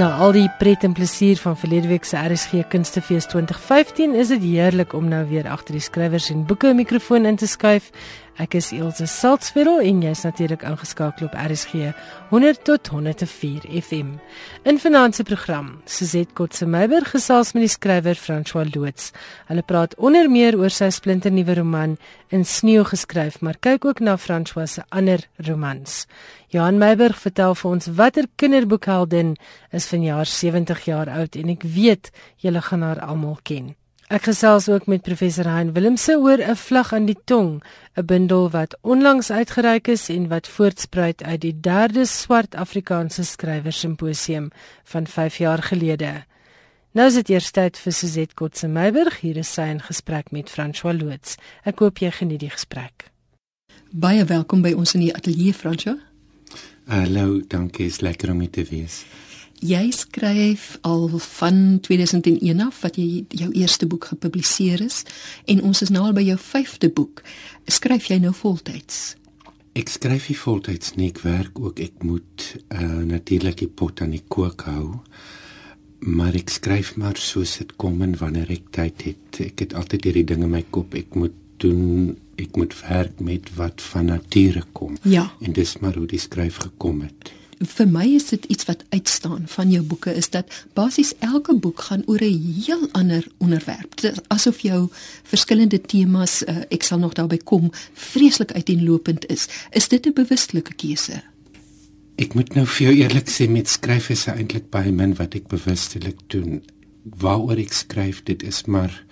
[0.00, 4.46] Na al die pret en plesier van verlede week se RSG Kunstefees 2015 is dit
[4.46, 7.90] heerlik om nou weer agter die skrywers en boeke mikrofoon in te skuif.
[8.40, 11.90] Ek is Elsje Salzwetel en jy's natuurlik ingeskakel op RSG
[12.30, 14.14] 100 tot 104 FM.
[14.64, 19.10] In vanaand se program, Suzette Kotse Meiberg gesels met die skrywer François Loots.
[19.50, 21.98] Hulle praat onder meer oor sy splinternuwe roman
[22.30, 26.06] In sneeu geskryf, maar kyk ook na François se ander romans.
[26.48, 29.34] Johan Meiberg vertel vir ons watter kinderboekheldin
[29.74, 33.74] is vanjaar 70 jaar oud en ek weet julle gaan haar almal ken.
[34.10, 37.62] Ek gesels ook met professor Hein Willemse oor 'n vlag aan die tong,
[37.94, 43.72] 'n bundel wat onlangs uitgereik is en wat voortspruit uit die derde swart Afrikaanse skrywer
[43.72, 44.50] simposium
[44.84, 46.24] van 5 jaar gelede.
[46.92, 50.50] Nou is dit eers tyd vir Suzette Kotse Meiberg hier is sy in gesprek met
[50.50, 51.36] François Loots.
[51.64, 53.10] Ek hoop jy geniet die gesprek.
[53.90, 55.98] Baie welkom by ons in die ateljee François.
[56.86, 59.04] Hallo, dankie, is lekker om hier te wees.
[59.60, 65.02] Jy skryf al van 2001 af wat jy jou eerste boek gepubliseer is
[65.44, 67.20] en ons is nou al by jou 5de boek.
[67.68, 69.18] Skryf jy nou voltyds?
[69.76, 71.82] Ek skryf nie voltyds nie, ek werk ook.
[71.84, 75.02] Ek moet uh natuurlik die pot aan die kook hou.
[76.08, 79.42] Maar ek skryf maar soos dit kom en wanneer ek tyd het.
[79.44, 80.96] Ek het altyd hierdie ding in my kop.
[80.96, 84.96] Ek moet doen ek moet werk met wat van nature kom.
[85.04, 85.26] Ja.
[85.44, 89.44] En dis maar hoe die skryf gekom het vir my is dit iets wat uitstaan
[89.52, 94.00] van jou boeke is dat basies elke boek gaan oor 'n heel ander onderwerp.
[94.00, 94.88] Dit is asof jou
[95.22, 99.48] verskillende temas, uh, ek sal nog daarby kom, vreeslik uiteenlopend is.
[99.70, 101.22] Is dit 'n bewustelike keuse?
[102.16, 105.48] Ek moet nou vir jou eerlik sê met skryf is eintlik baie min wat ek
[105.48, 106.62] bewustelik doen.
[107.04, 109.04] Waaroor ek skryf, dit is maar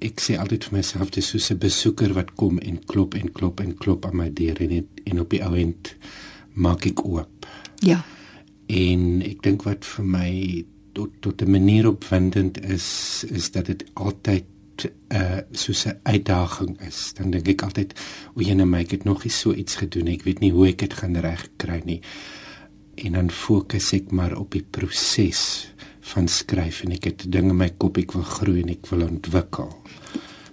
[0.00, 3.60] ek sê altyd vir myself dis soos 'n besoeker wat kom en klop en klop
[3.60, 5.94] en klop aan my deur en en op die ou end
[6.54, 7.41] maak ek oop.
[7.82, 7.98] Ja.
[8.70, 10.30] En ek dink wat vir my
[10.94, 14.44] tot tot 'n manier opwindend is is dat dit altyd
[15.10, 17.12] uh soos 'n uitdaging is.
[17.14, 17.94] Dan dink ek altyd
[18.34, 20.14] o, jene my ek het nog nie so iets gedoen nie.
[20.14, 22.00] Ek weet nie hoe ek dit gaan regkry nie.
[22.94, 27.56] En dan fokus ek maar op die proses van skryf en ek het dinge in
[27.56, 29.81] my kop ek wil groei en ek wil ontwikkel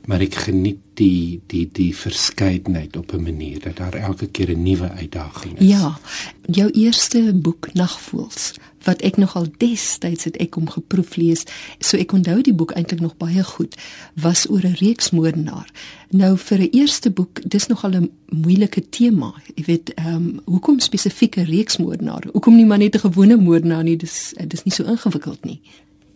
[0.09, 4.63] maar ek geniet die die die verskeidenheid op 'n manier dat daar elke keer 'n
[4.63, 5.67] nuwe uitdaging is.
[5.67, 5.99] Ja.
[6.45, 8.53] Jou eerste boek Nagvoels
[8.83, 11.43] wat ek nogal destyds het ek hom geproef lees,
[11.79, 13.75] so ek onthou die boek eintlik nog baie goed,
[14.13, 15.69] was oor 'n reeksmoordenaar.
[16.09, 19.33] Nou vir 'n eerste boek, dis nogal 'n moeilike tema.
[19.55, 22.23] Jy weet, ehm um, hoekom spesifieke reeksmoordenaar?
[22.31, 23.97] Hoekom nie maar net 'n gewone moordenaar nie?
[23.97, 25.61] Dis dis nie so ingewikkeld nie.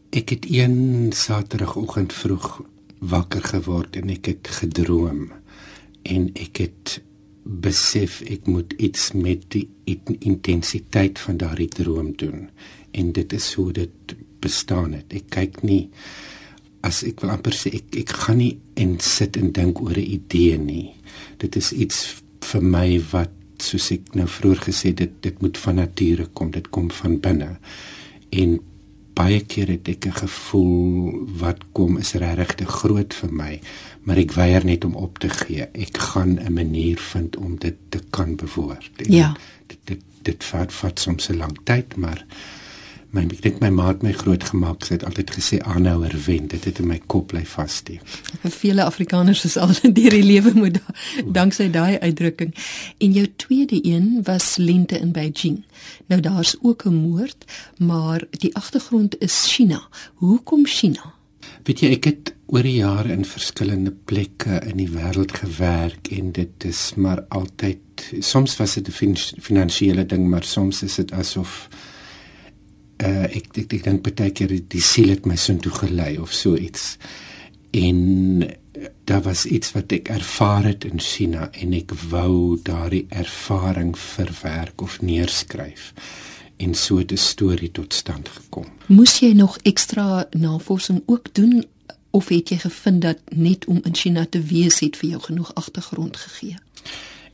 [0.09, 2.61] Ek het een Saterdagoggend vroeg
[3.09, 5.25] wakker geword en ek het gedroom
[6.03, 6.99] en ek het
[7.43, 9.67] besef ek moet iets met die
[10.23, 12.47] intensiteit van daardie droom doen
[12.95, 15.11] en dit is hoe dit bestaan het.
[15.15, 15.87] Ek kyk nie
[16.83, 20.11] as ek wil amper sê ek ek gaan nie en sit en dink oor 'n
[20.19, 20.95] idee nie.
[21.39, 25.75] Dit is iets vir my wat soos ek nou vroeër gesê dit dit moet van
[25.75, 27.57] nature kom dit kom van binne.
[28.31, 28.59] En
[29.13, 33.59] baie keer het ek 'n gevoel wat kom is regtig te groot vir my,
[34.03, 35.67] maar ek weier net om op te gee.
[35.73, 38.91] Ek gaan 'n manier vind om dit te kan bewoord.
[38.95, 39.35] Ja.
[39.67, 42.25] Dit dit dit vat vat soms 'n lang tyd, maar
[43.13, 44.85] my ek dink my ma het my groot gemaak.
[44.85, 46.47] Sy het altyd gesê aanhouer wen.
[46.51, 48.01] Dit het in my kop bly vassteek.
[48.41, 50.79] Vir vele Afrikaners is al in die lewe moet
[51.37, 52.53] danksy daai uitdrukking.
[52.97, 55.63] En jou tweede een was lente in Beijing.
[56.09, 57.45] Nou daar's ook 'n moord,
[57.77, 59.87] maar die agtergrond is China.
[60.15, 61.13] Hoekom China?
[61.63, 66.31] Weet jy, ek het oor die jare in verskillende plekke in die wêreld gewerk en
[66.31, 67.79] dit is maar altyd
[68.19, 71.69] soms was dit 'n finansiële ding, maar soms is dit asof
[73.03, 76.33] uh, ek ek, ek dink baie keer die siel het my sin toe gelei of
[76.33, 76.97] so iets.
[77.73, 78.43] En
[79.05, 84.81] daar was iets wat ek ervaar het in China en ek wou daardie ervaring verwerk
[84.81, 85.93] of neerskryf
[86.57, 88.65] en so 'n storie tot stand gekom.
[88.87, 91.65] Moes jy nog ekstra navorsing ook doen
[92.11, 95.53] of het jy gevind dat net om in China te wees het vir jou genoeg
[95.55, 96.55] agtergrond gegee?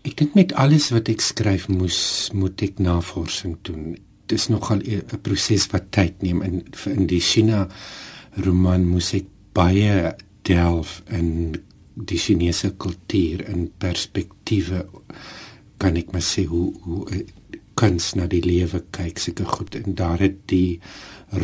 [0.01, 3.97] Ek dink met alles wat ek skryf moes moet ek navorsing doen
[4.29, 6.41] dis nogal 'n proses wat tyd neem.
[6.41, 7.67] In in die China
[8.45, 11.55] roman moes ek baie delf in
[11.95, 14.85] die Chinese kultuur en perspektiewe
[15.77, 17.25] kan ek maar sê hoe hoe eh,
[17.79, 19.75] kuns na die lewe kyk seker goed.
[19.75, 20.79] En daar het die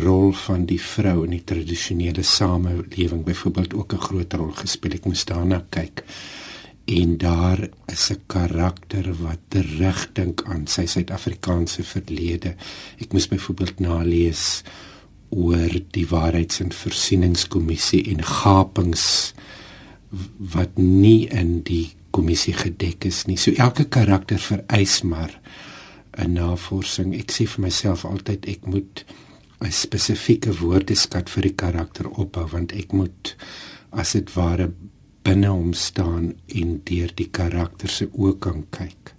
[0.04, 4.92] rol van die vrou in die tradisionele samelewing byvoorbeeld ook 'n groot rol gespeel.
[4.92, 6.04] Ek moes daarna kyk
[6.86, 12.54] en daar is 'n karakter wat terugdink aan sy Suid-Afrikaanse verlede.
[12.98, 14.62] Ek moes byvoorbeeld nalees
[15.28, 19.34] oor die waarheids- en versieningskommissie en gapings
[20.38, 23.36] wat nie in die kommissie gedek is nie.
[23.36, 25.40] So elke karakter vereis maar
[26.16, 27.14] 'n navorsing.
[27.14, 29.04] Ek sê vir myself altyd ek moet
[29.60, 33.36] 'n spesifieke woordeskat vir die karakter opbou want ek moet
[33.90, 34.70] as dit ware
[35.26, 39.12] binne hom staan en deur die karakter se oë kan kyk.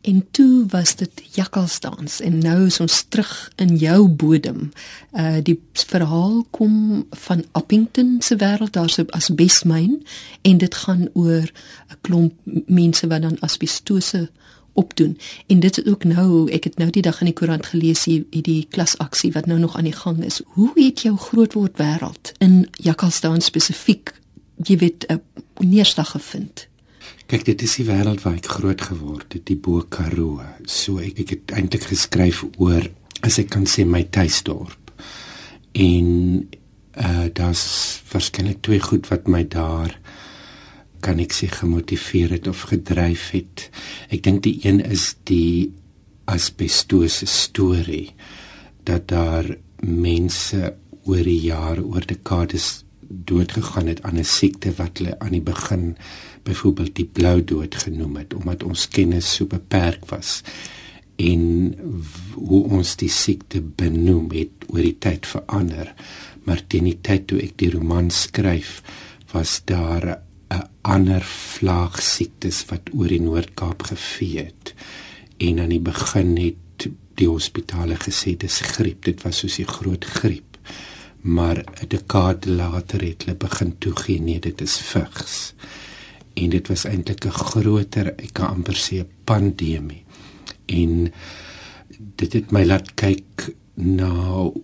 [0.00, 4.70] En toe was dit jakkalsdans en nou is ons terug in jou bodem.
[5.12, 10.00] Uh die verhaal kom van Appington se wêreld daar se asbesmyn
[10.42, 12.32] en dit gaan oor 'n klomp
[12.66, 14.30] mense wat dan asbestose
[14.72, 15.18] opdoen.
[15.46, 18.24] En dit is ook nou, ek het nou die dag in die koerant gelees hier
[18.30, 20.40] die klasaksie wat nou nog aan die gang is.
[20.46, 24.19] Hoe het jou grootword wêreld in jakkalsdans spesifiek
[24.64, 25.20] jy weet 'n
[25.58, 26.68] neerslag gevind.
[27.26, 30.40] Kyk, dit is die wêreld waar ek groot geword het, die Bo Karoo.
[30.64, 32.90] So ek ek het eintlik geskryf oor
[33.22, 34.92] as ek kan sê my tuisdorp.
[35.72, 36.48] En
[36.96, 39.94] uh daar's verskeidelik twee goed wat my daar
[41.00, 43.70] kan ek sê gemotiveer het of gedryf het.
[44.10, 45.72] Ek dink die een is die
[46.26, 48.10] asbestose storie
[48.84, 49.46] dat daar
[49.80, 50.74] mense
[51.06, 55.96] oor die jare oor dekades doodgegaan het aan 'n siekte wat hulle aan die begin
[56.42, 60.42] byvoorbeeld die blou dood genoem het omdat ons kennis so beperk was
[61.20, 61.74] en
[62.34, 65.92] hoe ons die siekte benoem het oor die tyd verander.
[66.46, 68.80] Maar teen die tyd toe ek die roman skryf
[69.32, 74.74] was daar 'n ander vlaag siektes wat oor die Noord-Kaap gevee het.
[75.38, 80.04] En aan die begin het die hospitale gesê dis griep dit was soos 'n groot
[80.04, 80.49] griep
[81.20, 85.54] maar 'n dekade later het hulle begin toegee nee dit is vigs.
[86.34, 90.04] En dit was eintlik 'n groter ek kan amper sê 'n pandemie.
[90.66, 91.12] En
[92.16, 94.10] dit het my laat kyk na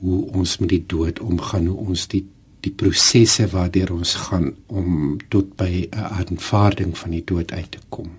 [0.01, 2.27] hoe ons met die dood omgaan hoe ons die
[2.67, 7.79] die prosesse waardeur ons gaan om tot by 'n aanvaarding van die dood uit te
[7.89, 8.11] kom.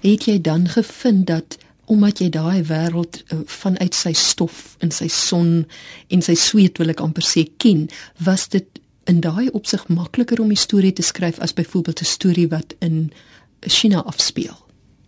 [0.00, 1.58] Het jy dan gevind dat
[1.90, 5.64] omdat jy daai wêreld uh, vanuit sy stof en sy son
[6.08, 7.88] en sy sweet wil ek amper sê ken,
[8.22, 12.48] was dit in daai opsig makliker om 'n storie te skryf as byvoorbeeld 'n storie
[12.48, 13.10] wat in
[13.66, 14.56] China afspeel.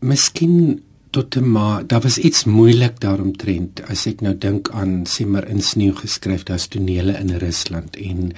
[0.00, 5.48] Miskien tot maar daar was iets moeilik daaromtrent as ek nou dink aan sê maar
[5.48, 8.32] in sneeu geskryf daar's tonele in Rusland en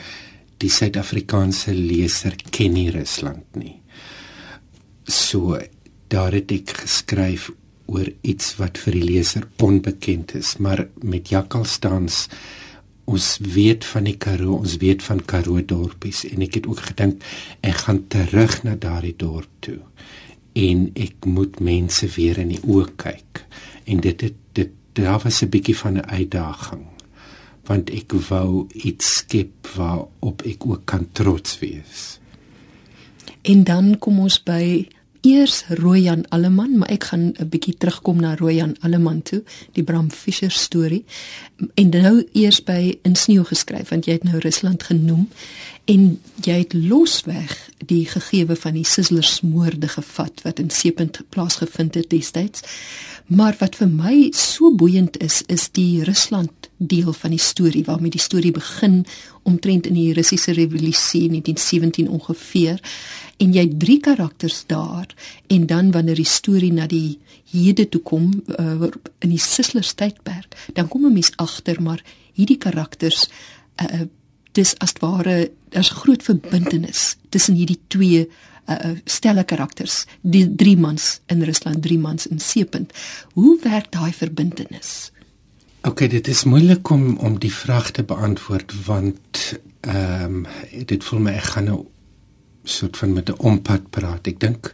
[0.58, 3.80] die Suid-Afrikaanse leser ken nie Rusland nie.
[5.06, 5.58] So
[6.08, 7.50] daar het ek geskryf
[7.86, 12.28] oor iets wat vir die leser onbekend is, maar met jakkalsdans
[13.04, 17.26] ons weet van die Karoo, ons weet van Karoo dorpies en ek het ook gedink
[17.60, 19.80] ek gaan terug na daardie dorp toe
[20.54, 23.44] en ek moet mense weer in die oë kyk
[23.84, 26.86] en dit het dit daar was 'n bietjie van 'n uitdaging
[27.68, 32.18] want ek wou iets skep waarop ek ook kan trots wees.
[33.42, 34.86] En dan kom ons by
[35.24, 39.42] eers Royan Alleman, maar ek gaan 'n bietjie terugkom na Royan Alleman toe,
[39.72, 41.04] die Bram Fischer storie.
[41.74, 45.28] En nou eers by in sneeu geskryf want jy het nou Rusland genoem
[45.84, 51.94] en jy het losweg die gegewe van die Sizzlers moorde gevat wat in Seepunt plaasgevind
[51.94, 52.62] het destyds.
[53.26, 58.10] Maar wat vir my so boeiend is, is die Rusland deel van die storie waarmee
[58.10, 59.04] die storie begin
[59.44, 62.80] omtrent in die Russiese revolusie in 1917 ongeveer
[63.36, 65.08] en jy het drie karakters daar
[65.46, 67.18] en dan wanneer die storie na die
[67.52, 72.58] hede toe kom uh, in die Sislers tydperk dan kom 'n mens agter maar hierdie
[72.58, 73.28] karakters
[73.82, 74.06] uh,
[74.52, 78.28] dis as ware daar's groot verbintenis tussen hierdie twee
[78.68, 82.92] uh, stelle karakters die drie mans in Rusland drie mans in Seepunt.
[83.34, 85.10] Hoe werk daai verbintenis
[85.84, 89.40] Okay, dit is moeilik om om die vraag te beantwoord want
[89.84, 90.46] ehm um,
[90.88, 91.80] dit voel my ek gaan nou
[92.74, 94.30] soort van met 'n ompad praat.
[94.32, 94.72] Ek dink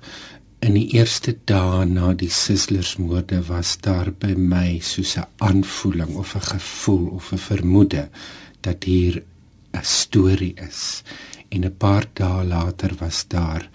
[0.62, 6.14] in die eerste dae na die Sizzlers moorde was daar by my soos 'n aanvoeling
[6.14, 8.08] of 'n gevoel of 'n vermoede
[8.60, 9.22] dat hier
[9.74, 11.02] 'n storie is.
[11.48, 13.68] En 'n paar dae later was daar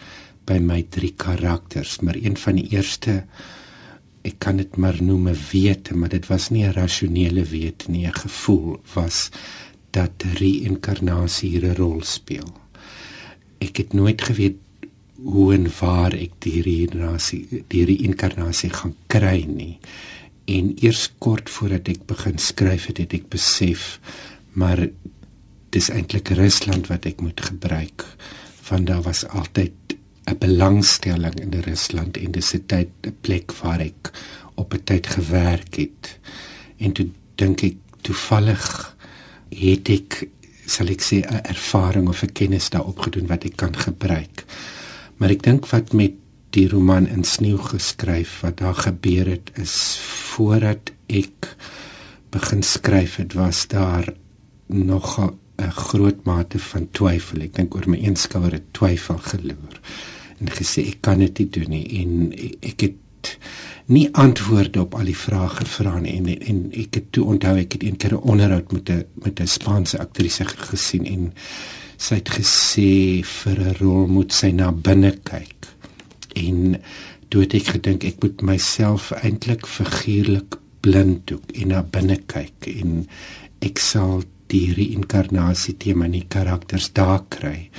[0.45, 3.23] by my drie karakters, maar een van die eerste
[4.25, 8.05] ek kan dit maar noem 'n wete, maar dit was nie 'n rasionele wete nie,
[8.07, 9.29] 'n gevoel was
[9.91, 12.65] dat reïnkarnasie hier 'n rol speel
[13.65, 14.61] ek het nooit geweet
[15.25, 19.77] hoe en waar ek die reïnkarnasie die reïnkarnasie gaan kry nie.
[20.51, 23.95] En eers kort voordat ek begin skryf het, het ek besef
[24.55, 24.83] maar
[25.75, 28.05] dis eintlik Rusland wat ek moet gebruik
[28.69, 29.84] want daar was altyd
[30.25, 34.11] 'n belangstelling in Rusland en dis 'n tyd 'n plek waar ek
[34.55, 36.19] op 'n tyd gewerk het.
[36.77, 38.95] En toe dink ek toevallig
[39.49, 40.27] het ek
[40.65, 44.45] sal ek sê 'n ervaring of 'n kennis daarop gedoen wat ek kan gebruik.
[45.17, 46.13] Maar ek dink wat met
[46.49, 49.97] die roman in sneeu geskryf wat daar gebeur het is
[50.33, 51.55] voordat ek
[52.29, 54.13] begin skryf het was daar
[54.65, 57.41] nog 'n groot mate van twyfel.
[57.41, 59.79] Ek dink oor my eenskouer het twyfel geloer
[60.39, 61.85] en gesê ek kan dit nie doen nie.
[62.01, 62.11] En
[62.61, 63.31] ek het
[63.85, 67.77] nie antwoorde op al die vrae gevra nie en en ek het toe onthou ek
[67.77, 71.33] het een keer 'n onderhoud met 'n met 'n Spaanse aktrise gesien en
[71.97, 75.67] sy het gesê vir 'n rol moet sy na binne kyk.
[76.35, 76.81] En
[77.29, 82.67] toe het ek gedink ek moet myself eintlik figuurlik blind doek en na binne kyk
[82.67, 83.07] en
[83.61, 87.69] ek sal die reïnkarnasie tema in die karakters daar kry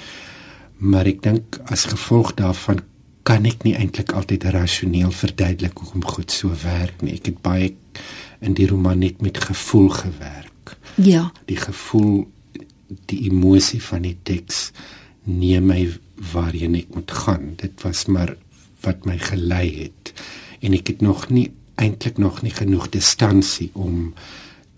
[0.79, 2.83] maar ek dink as gevolg daarvan
[3.27, 7.17] kan ek nie eintlik altyd rasioneel verduidelik hoekom goed so werk nie.
[7.17, 7.73] Ek het baie
[8.45, 10.77] in die roman net met gevoel gewerk.
[10.95, 11.31] Ja.
[11.51, 12.29] Die gevoel,
[13.11, 14.71] die emosie van die teks
[15.25, 15.81] neem my
[16.33, 17.55] waarheen ek moet gaan.
[17.59, 18.37] Dit was maar
[18.85, 20.13] wat my gelei het.
[20.63, 21.51] En ek het nog nie
[21.83, 24.13] eintlik nog nie genoeg distansie om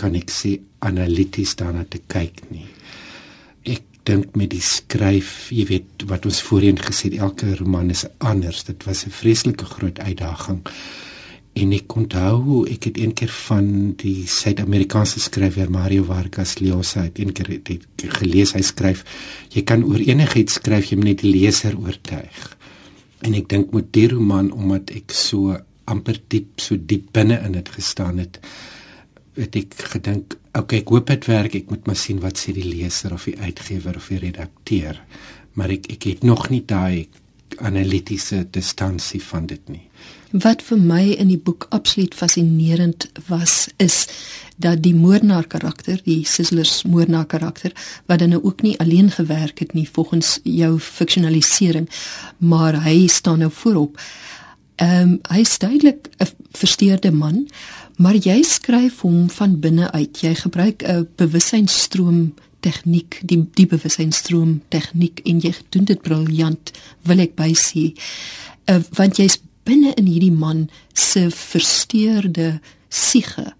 [0.00, 2.66] kan ek sê analities daarna te kyk nie
[4.08, 8.64] dink met die skryf, jy weet wat ons voorheen gesê het, elke roman is anders.
[8.64, 10.62] Dit was 'n vreeslike groot uitdaging.
[11.58, 17.18] En ek onthou ek het een keer van die Suid-Amerikaanse skrywer Mario Vargas Llosa het
[17.18, 19.02] een keer het, het gelees hy skryf
[19.54, 22.56] jy kan oor enigiets skryf jy moet net die leser oortuig.
[23.26, 27.52] En ek dink met die roman omdat ek so amper diep so diep binne in
[27.58, 28.38] dit gestaan het
[29.38, 31.54] het ek gedink, okay, ek hoop dit werk.
[31.54, 35.00] Ek moet maar sien wat sê die leser of die uitgewer of die redakteur.
[35.58, 37.08] Maar ek ek het nog nie daai
[37.64, 39.84] analitiese distansie van dit nie.
[40.30, 44.06] Wat vir my in die boek absoluut fascinerend was is
[44.60, 47.72] dat die moordenaar karakter, die Sizzlers moordenaar karakter,
[48.06, 51.88] wat dan nou ook nie alleen gewerk het nie volgens jou fiksionalisering,
[52.38, 53.96] maar hy staan nou voorop.
[54.78, 57.48] Ehm um, hy is duidelik 'n versteurde man,
[57.98, 60.20] maar jy skryf hom van binne uit.
[60.22, 67.18] Jy gebruik 'n bewussynsstroom tegniek, die die bewussynsstroom tegniek en jy doen dit briljant, wil
[67.18, 67.94] ek bysê.
[68.70, 73.52] Uh, want jy's binne in hierdie man se versteurde siege.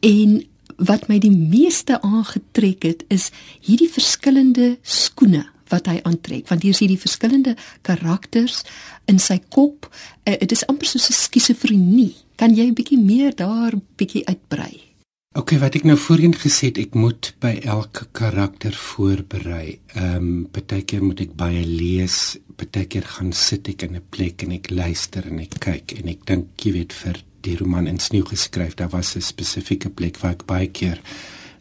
[0.00, 0.42] En
[0.76, 3.30] wat my die meeste aangetrek het is
[3.60, 7.54] hierdie verskillende skoene wat hy aantrek want hier is hierdie verskillende
[7.86, 8.62] karakters
[9.10, 13.34] in sy kop uh, dit is amper soos 'n skizofrenie Kan jy 'n bietjie meer
[13.34, 14.92] daar bietjie uitbrei?
[15.32, 19.78] OK, wat ek nou voorheen gesê het, ek moet by elke karakter voorberei.
[19.94, 24.52] Ehm, um, partykeer moet ek baie lees, partykeer gaan sit ek in 'n plek en
[24.52, 28.24] ek luister en ek kyk en ek dink jy weet vir die roman in sneeu
[28.24, 31.00] geskryf, daar was 'n spesifieke plek waar ek baie keer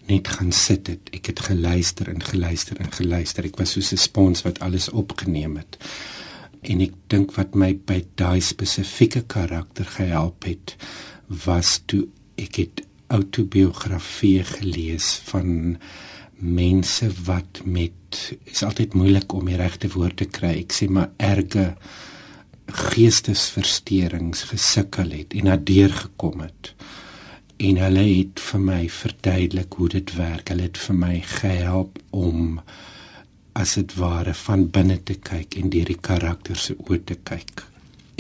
[0.08, 1.10] net gaan sit het.
[1.14, 3.46] Ek het geluister en geluister en geluister.
[3.46, 5.78] Ek was soos 'n spons wat alles opgeneem het
[6.62, 10.76] en ek dink wat my by daai spesifieke karakter gehelp het
[11.46, 12.06] was toe
[12.42, 15.78] ek het autobiografieë gelees van
[16.42, 20.56] mense wat met is altyd moeilik om die regte woord te kry.
[20.64, 21.72] Ek sê maar erge
[22.72, 26.74] geestesversteurings gesukkel het en daardeur gekom het.
[27.62, 30.50] En hulle het vir my verduidelik hoe dit werk.
[30.50, 32.60] Hulle het vir my gehelp om
[33.54, 37.66] as dit ware van binne te kyk en deur die karakter se oë te kyk.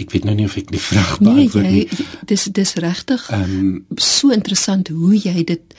[0.01, 1.85] Ek weet nou nie of ek die vraag nee, beantwoord nie.
[1.87, 5.75] Nee, dis dis regtig um, so interessant hoe jy dit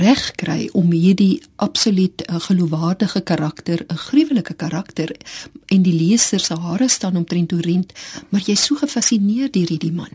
[0.00, 5.14] reg kry om hierdie absoluut uh, geloofwaardige karakter, 'n gruwelike karakter
[5.66, 7.92] en die leser se hare staan omtrent oorent,
[8.30, 10.10] maar jy's so gefassineer deur hierdie man.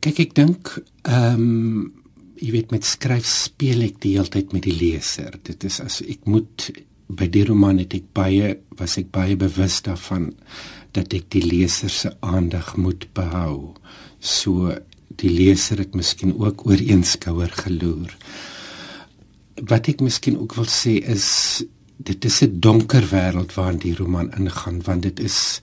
[0.00, 1.92] Kyk, ek dink ehm um,
[2.40, 5.34] jy weet met skryf speel ek die hele tyd met die leser.
[5.44, 6.70] Dit is as ek moet
[7.16, 10.30] by die roman het ek baie was ek baie bewus daarvan
[10.96, 13.74] dat ek die leser se aandag moet behou.
[14.20, 14.74] So
[15.20, 18.14] die leser het miskien ook oor een skouer geloer.
[19.60, 21.62] Wat ek miskien ook wil sê is
[22.00, 25.60] dit is 'n donker wêreld waarin die roman ingaan want dit is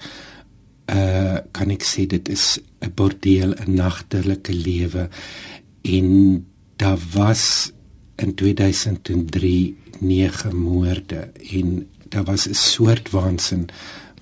[0.88, 5.10] uh kan ek sê dit is 'n bordeel 'n nagtelike lewe
[5.82, 6.46] en
[6.78, 7.72] daar was
[8.18, 13.68] in 2003 nege moorde en daar was 'n soort waansin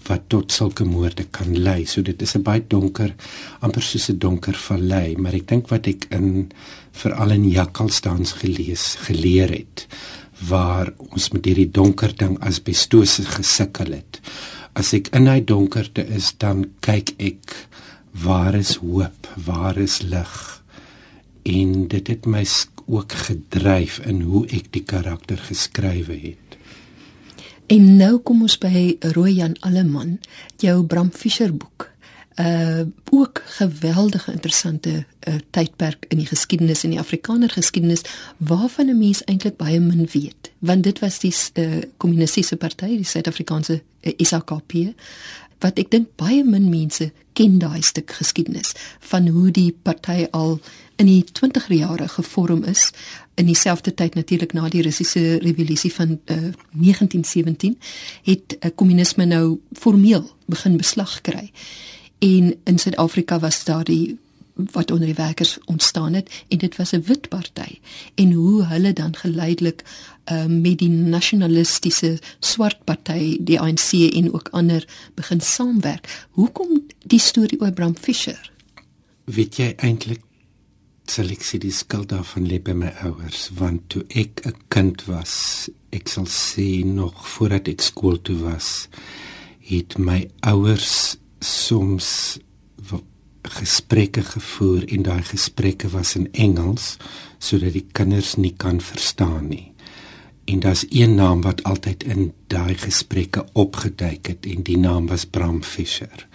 [0.07, 1.85] wat tot sulke moorde kan lei.
[1.85, 3.15] So dit is 'n baie donker,
[3.59, 6.51] amper soos 'n donker vallei, maar ek dink wat ek in
[6.91, 9.87] veral in Jakkalsdans gelees geleer het
[10.47, 14.21] waar ons met hierdie donker ding as bestose gesukkel het
[14.75, 17.55] as ek in hy donkerte is, dan kyk ek
[18.25, 20.35] waar is hoop, waar is lig.
[21.47, 22.43] En dit het my
[22.86, 26.58] ook gedryf in hoe ek die karakter geskrywe het.
[27.68, 30.20] En nou kom ons by Royan Alleman,
[30.62, 31.89] jou Bram Fischer boek
[32.36, 38.01] uh ook geweldige interessante uh, tydperk in die geskiedenis in die Afrikaner geskiedenis
[38.38, 43.04] waarvan 'n mens eintlik baie min weet want dit was die uh, kommunistiese party die
[43.04, 44.74] Suid-Afrikaanse uh, SAKP
[45.60, 50.60] wat ek dink baie min mense ken daai stuk geskiedenis van hoe die party al
[50.95, 52.91] in die 20er jare gevorm is
[53.35, 56.35] in dieselfde tyd natuurlik na die Russiese revolusie van uh,
[56.71, 57.77] 1917
[58.23, 61.51] het uh, kommunisme nou formeel begin beslag kry.
[62.19, 64.17] En in Suid-Afrika was daar die
[64.55, 67.79] wat onder die werkers ontstaan het en dit was 'n wit party.
[68.15, 69.83] En hoe hulle dan geleidelik
[70.31, 76.27] uh, met die nasionalistiese swart party die ANC en ook ander begin saamwerk.
[76.29, 78.51] Hoekom die storie oor Bram Fischer?
[79.23, 80.21] Weet jy eintlik
[81.07, 85.07] sal ek sê die skuld daarvan lê by my ouers want toe ek 'n kind
[85.07, 88.88] was ek sal sê nog voordat ek skool toe was
[89.59, 92.39] het my ouers soms
[93.45, 96.97] gesprekke gevoer en daai gesprekke was in Engels
[97.39, 99.71] sodat die kinders nie kan verstaan nie.
[100.45, 105.25] En daar's een naam wat altyd in daai gesprekke opgeduik het en die naam was
[105.25, 106.27] Bram Fischer.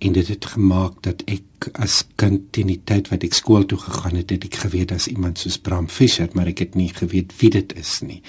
[0.00, 3.78] En dit het gemaak dat ek as kind in die tyd wat ek skool toe
[3.78, 7.34] gegaan het, het ek geweet as iemand soos Bram Fischer, maar ek het nie geweet
[7.40, 8.22] wie dit is nie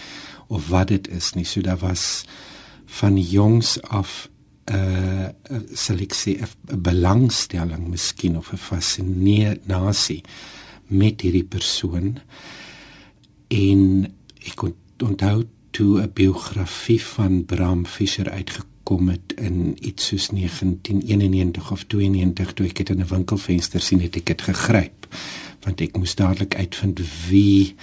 [0.52, 1.46] of wat dit is nie.
[1.48, 2.26] So daar was
[3.00, 4.28] van jongs af
[4.68, 5.28] 'n uh,
[5.74, 10.24] sal ek sê 'n belangstelling miskien of 'n fascinasie
[10.88, 12.20] met hierdie persoon
[13.48, 13.82] en
[14.44, 14.64] ek
[15.00, 22.54] onthou toe 'n biografie van Bram Fischer uitgekom het in iets soos 1991 of 92
[22.54, 25.08] toe ek dit in 'n winkelfenster sien het ek dit gegryp.
[25.64, 27.76] Want ek moes dadelik uitvind wie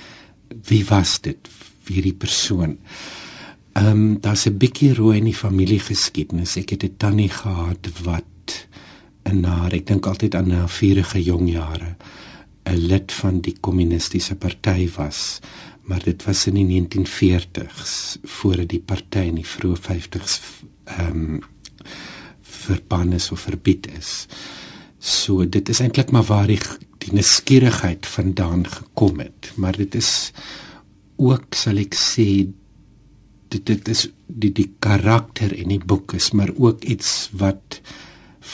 [0.68, 1.48] wie was dit
[1.84, 2.78] wie die persoon.
[3.72, 6.56] Ehm um, daar's 'n bietjie rooi in die familiegeskiedenis.
[6.56, 8.68] Ek het 'n tannie gehad wat
[9.22, 11.96] in haar, ek dink altyd aan haar vurige jong jare,
[12.64, 15.40] 'n lid van die kommunistiese party was,
[15.82, 20.40] maar dit was in die 1940s voordat die party in die vroeë 50s
[20.96, 21.40] ehm um,
[22.68, 24.26] verbann is of verbied is.
[24.98, 26.60] So dit is eintlik maar waar die,
[27.04, 30.32] die nuuskierigheid vandaan gekom het, maar dit is
[31.18, 32.28] ook sal ek sê
[33.48, 37.80] dit dit is die die karakter in die boek is maar ook iets wat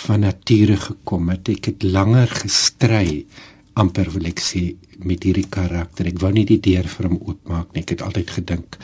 [0.05, 1.49] van nature gekom het.
[1.51, 3.25] Ek het langer gestry
[3.79, 4.63] amper wil ek sê
[5.03, 6.09] met hierdie karakter.
[6.11, 7.83] Ek wou nie die deur vir hom oopmaak nie.
[7.83, 8.79] Ek het altyd gedink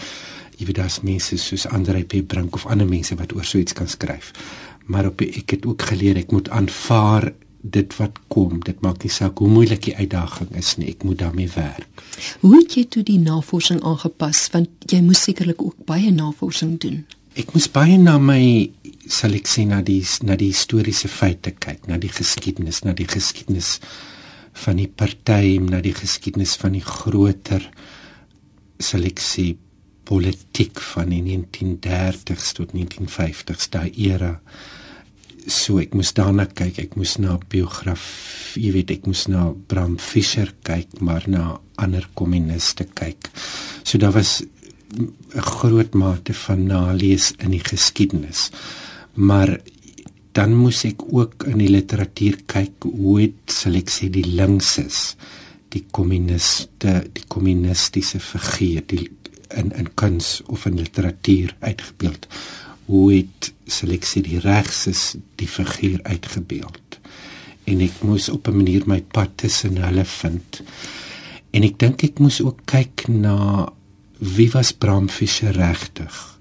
[0.61, 2.21] jy weet daar's mense soos Andre P.
[2.21, 4.33] Brink of ander mense wat oor so iets kan skryf.
[4.93, 9.13] Maar op ek het ook geleer ek moet aanvaar dit wat kom, dit maak nie
[9.13, 12.05] saak hoe moeilik die uitdaging is nie, ek moet daarmee werk.
[12.41, 17.03] Hoe het jy toe die navorsing aangepas want jy moes sekerlik ook baie navorsing doen?
[17.39, 18.41] Ek moes baie na my
[19.11, 23.09] sal ek sê na die na die historiese feite kyk, na die geskiedenis, na die
[23.09, 23.79] geskiedenis
[24.65, 27.65] van die party, na die geskiedenis van die groter
[28.81, 29.53] sal ek sê
[30.11, 34.35] politiek van die 1930s tot 1950s daai era.
[35.47, 39.97] So ek moes daarna kyk ek moes na biografie jy weet ek moes na Bram
[40.03, 43.31] Fischer kyk maar na ander kommuniste kyk.
[43.85, 48.51] So daar was 'n groot mate van nalees in die geskiedenis.
[49.15, 49.61] Maar
[50.33, 55.17] dan moes ek ook in die literatuur kyk hoe ek sê die linkses
[55.71, 59.09] die kommuniste die kommunistiese figuur die
[59.57, 62.27] in in kuns of in literatuur uitgebeeld.
[62.85, 66.99] Hoe het sal ek sê die regses die figuur uitgebeeld?
[67.65, 70.63] En ek moes op 'n manier my pad tussen hulle vind.
[71.51, 73.69] En ek dink ek moes ook kyk na
[74.19, 76.39] wie was Bram Fischer regtig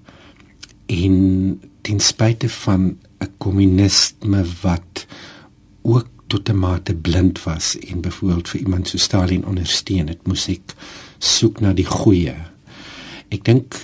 [0.86, 5.06] en ten spyte van 'n kommunisme wat
[5.82, 10.48] ook tot 'n mate blind was en byvoorbeeld vir iemand so Stalin ondersteun het moes
[10.48, 10.74] ek
[11.18, 12.36] soek na die goeie
[13.30, 13.78] ek dink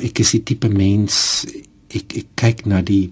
[0.00, 1.46] ek is die tipe mens
[1.90, 3.10] ek ek kyk na die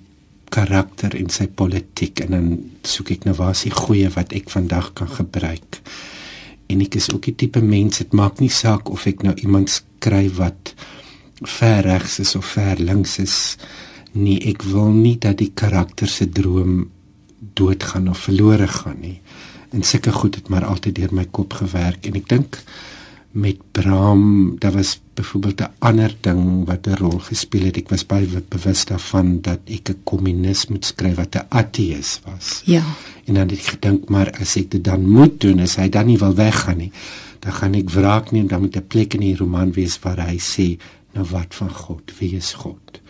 [0.53, 2.47] karakter en sy politiek en dan
[2.87, 5.81] soek ek nou waar is die goeie wat ek vandag kan gebruik.
[6.69, 9.73] En ek is ook die tipe mens dit maak nie saak of ek nou iemand
[9.73, 10.73] skryf wat
[11.45, 13.37] ver regs is of ver links is
[14.17, 16.89] nie ek wil nie dat die karakter se droom
[17.59, 19.19] doodgaan of verlore gaan nie.
[19.73, 22.63] En sulke goed het maar altyd deur my kop gewerk en ek dink
[23.31, 27.77] met Bram, daar was byvoorbeeld 'n ander ding wat 'n rol gespeel het.
[27.77, 32.63] Ek was baie bewus daarvan dat ek 'n kommunis moet skryf wat 'n ateïs was.
[32.65, 32.83] Ja.
[33.25, 36.07] En dan het ek gedink, maar as ek dit dan moet doen, as hy dan
[36.07, 36.93] nie wil weggaan nie,
[37.39, 40.39] dan gaan ek wraak neem dan moet 'n plek in die roman wees waar hy
[40.39, 40.79] sê,
[41.13, 42.13] nou wat van God?
[42.19, 43.01] Wie is God?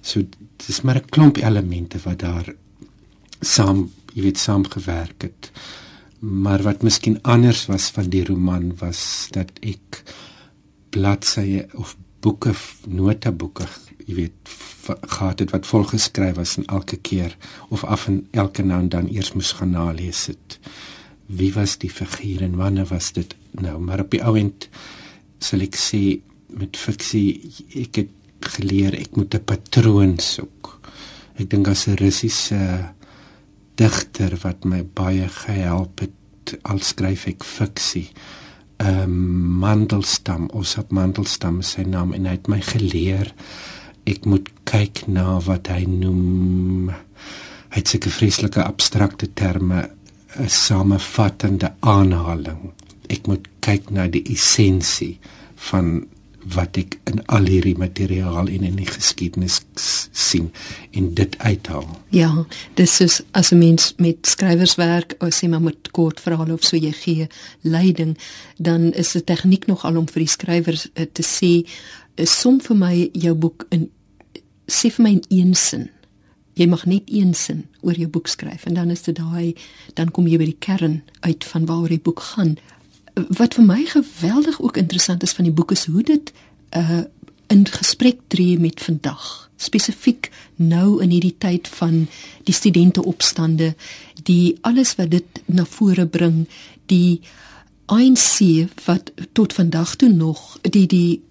[0.00, 0.22] So
[0.66, 2.54] dis maar 'n klomp elemente wat daar
[3.40, 5.50] saam, jy weet, saamgewerk het
[6.18, 10.02] maar wat miskien anders was van die roman was dat ek
[10.90, 12.54] bladsye of boeke
[12.86, 13.68] notaboeke
[14.08, 14.56] jy weet
[14.88, 17.36] gehad het wat volgeskryf was en elke keer
[17.68, 20.58] of af en elke nou en dan eers moes gaan nalees het.
[21.26, 23.78] Wie was die figuur en wanneer was dit nou?
[23.78, 24.68] Maar op die ouend
[25.44, 26.00] sal ek sê
[26.56, 28.14] met fiksie ek het
[28.56, 30.80] geleer ek moet 'n patroon soek.
[31.36, 32.94] Ek dink as 'n russiese
[33.78, 38.08] digter wat my baie gehelp het al skryf ek fiksie.
[38.78, 39.16] Ehm um,
[39.58, 43.32] Mandelstam, Osap Mandelstam is sy naam en hy het my geleer
[44.08, 49.88] ek moet kyk na wat hy noem hy het seker vreeslike abstrakte terme
[50.38, 52.72] 'n samevattende aanhaling.
[53.08, 55.18] Ek moet kyk na die essensie
[55.70, 56.06] van
[56.54, 60.48] wat ek in al hierdie materiaal en in die geskiedenis sien
[60.96, 61.88] en dit uithaal.
[62.14, 62.30] Ja,
[62.74, 66.76] dis soos as 'n mens met skrywerswerk of sê maar met kort verhale of so
[66.76, 67.26] jy gee
[67.62, 68.18] leiding,
[68.56, 71.66] dan is die tegniek nog al om vir die skrywers uh, te sê
[72.16, 73.90] uh, som vir my jou boek in
[74.66, 75.90] sê vir my in een sin.
[76.54, 79.54] Jy mag net een sin oor jou boek skryf en dan is dit daai
[79.94, 82.56] dan kom jy by die kern uit van waaroor die boek gaan
[83.28, 86.32] wat vir my geweldig ook interessant is van die boek is hoe dit
[86.76, 87.04] uh
[87.48, 89.50] in gesprek tree met vandag.
[89.56, 92.02] Spesifiek nou in hierdie tyd van
[92.44, 93.74] die studente opstande
[94.22, 96.44] die alles wat dit na vore bring
[96.92, 97.20] die
[97.86, 101.22] ANC wat tot vandag toe nog die die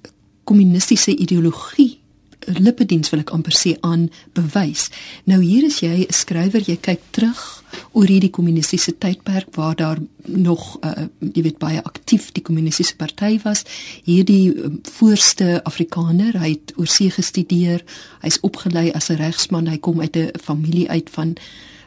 [0.43, 2.00] kommunistiese ideologie
[2.47, 4.07] lippediens wil ek amper sê aan
[4.38, 4.88] bewys.
[5.27, 9.99] Nou hier is jy 'n skrywer, jy kyk terug oor hierdie kommunistiese tydperk waar daar
[10.25, 13.63] nog uh, jy weet baie aktief die kommunistiese party was.
[14.03, 17.83] Hierdie um, voorste Afrikaner, hy het oorsee gestudeer,
[18.21, 21.36] hy's opgelei as 'n regsman, hy kom uit 'n familie uit van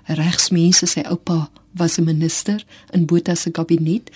[0.07, 4.11] regsmense, sy oupa was 'n minister in Botha se kabinet.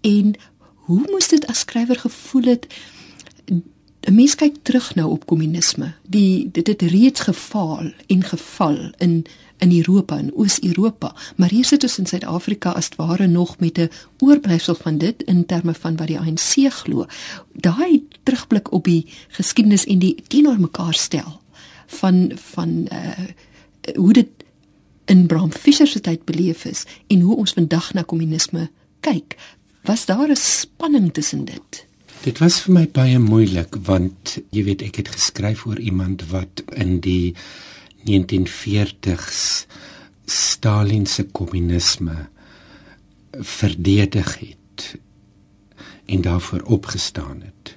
[0.00, 0.34] En
[0.74, 2.66] hoe moes dit as skrywer gevoel het?
[4.00, 5.92] 'n mens kyk terug nou op kommunisme.
[6.02, 9.26] Die dit het reeds gefaal en geval in
[9.60, 13.90] in Europa en Oos-Europa, maar hier sit ons in Suid-Afrika as ware nog met 'n
[14.18, 17.06] oorblyfsel van dit in terme van wat die ANC glo.
[17.52, 21.40] Daai terugblik op die geskiedenis en die teenoor mekaar stel
[21.86, 23.28] van van uh
[23.94, 24.28] hoe dit
[25.04, 29.36] in Bram Fischer se tyd beleef is en hoe ons vandag na kommunisme kyk.
[29.82, 31.86] Was daar 'n spanning tussen dit?
[32.20, 36.60] Dit was vir my baie moeilik want jy weet ek het geskryf oor iemand wat
[36.76, 37.32] in die
[38.04, 39.38] 1940s
[40.28, 42.26] Stalin se kommunisme
[43.32, 44.84] verdedig het
[46.12, 47.72] en daarvoor opgestaan het.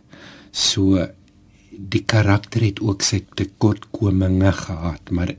[0.52, 1.08] So
[1.72, 5.32] die karakter het ook sy tekortkominge gehad, maar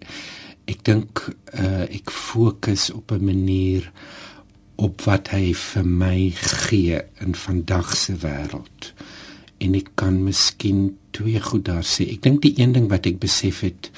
[0.64, 3.92] ek dink uh, ek fokus op 'n manier
[4.76, 8.93] op wat hy vir my gee in vandag se wêreld.
[9.64, 12.08] En ek kan miskien twee goed daar sê.
[12.12, 13.90] Ek dink die een ding wat ek besef het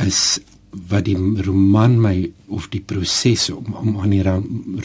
[0.00, 2.14] is wat die roman my
[2.54, 4.22] of die proses om om aan die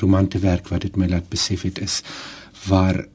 [0.01, 1.99] roman te werk wat dit my laat besef het is
[2.65, 3.05] waar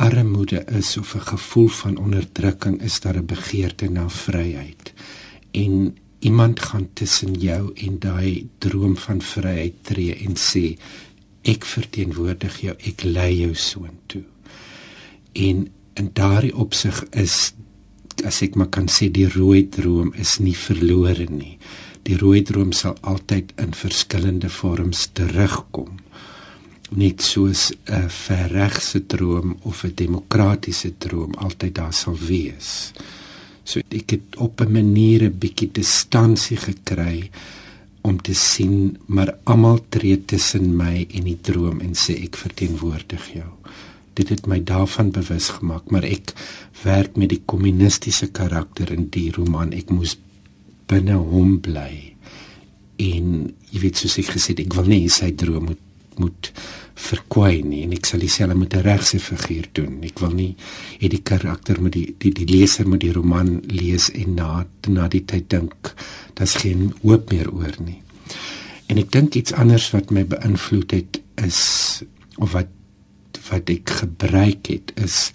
[0.00, 4.92] armoede is of 'n gevoel van onderdrukking is daar 'n begeerte na vryheid.
[5.50, 10.78] En iemand gaan tussen jou en daai droom van vryheid tree en sê
[11.42, 14.24] ek verteenwoordig jou ek lei jou soontoe
[15.32, 17.52] en in daardie opsig is
[18.26, 21.56] as ek maar kan sê die rooi droom is nie verlore nie.
[22.04, 25.98] Die rooi droom sal altyd in verskillende vorms terugkom.
[26.90, 32.92] Net soos 'n verregse droom of 'n demokratiese droom altyd daar sal wees.
[33.64, 37.30] So ek het op 'n manier 'n bietjie distansie gekry
[38.02, 43.32] om te sien maar almal tree tussen my en die droom en sê ek verteenwoordig
[43.34, 43.59] jou.
[44.20, 46.34] Dit het my daarvan bewus gemaak, maar ek
[46.84, 49.72] werk met die kommunistiese karakter in die roman.
[49.72, 50.18] Ek moes
[50.90, 52.12] binne hom bly.
[53.00, 55.86] En jy weet soos ek gesê het, ek wil nie sy droom moet
[56.20, 56.50] moet
[57.00, 60.02] verkwai nie en ek sal dieselfde met 'n regse figuur doen.
[60.04, 60.54] Ek wil nie
[61.00, 65.08] hê die karakter moet die die die leser moet die roman lees en na na
[65.08, 65.94] die tyd dink
[66.34, 68.02] daar's geen hoop meer oor nie.
[68.86, 72.02] En ek dink iets anders wat my beïnvloed het is
[72.36, 72.68] of wat
[73.50, 75.30] wat ek gebruik het is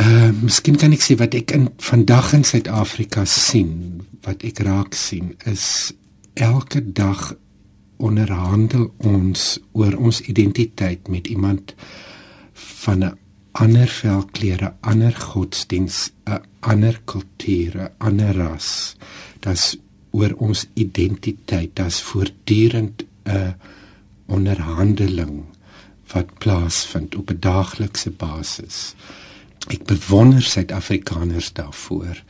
[0.00, 4.96] uh miskien kan ek sê wat ek in vandag in Suid-Afrika sien, wat ek raak
[4.96, 5.92] sien is
[6.40, 7.34] elke dag
[8.00, 11.74] onderhandel ons oor ons identiteit met iemand
[12.54, 13.18] van 'n
[13.52, 18.96] ander velkleure, ander godsdiens, 'n ander kultuur, 'n ander ras.
[19.40, 19.76] Dit's
[20.10, 23.54] oor ons identiteit, dit's voortdurend 'n
[24.26, 25.51] onderhandeling
[26.12, 28.94] wat plaasvind op 'n daaglikse basis.
[29.68, 32.22] Ek bewonder Suid-Afrikaners daarvoor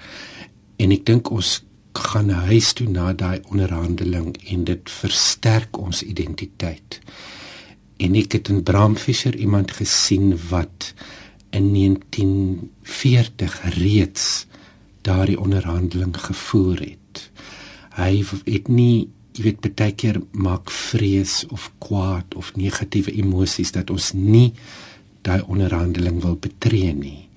[0.77, 7.01] en ek dink ons gaan huis toe na daai onderhandeling en dit versterk ons identiteit.
[7.97, 10.95] En ek het in Bram Fischer iemand gesien wat
[11.51, 14.47] in 1940 reeds
[15.01, 17.31] daardie onderhandeling gevoer het.
[17.95, 23.91] Hy het nie jy weet baie keer maak vrees of kwaad of negatiewe emosies dat
[23.91, 24.53] ons nie
[25.23, 27.29] daai onderhandeling wil betree nie.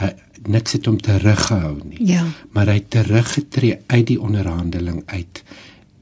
[0.00, 0.10] Hy
[0.48, 2.00] niks het hom teruggehou nie.
[2.08, 2.24] Ja.
[2.56, 5.42] Maar hy het teruggetree uit die onderhandeling uit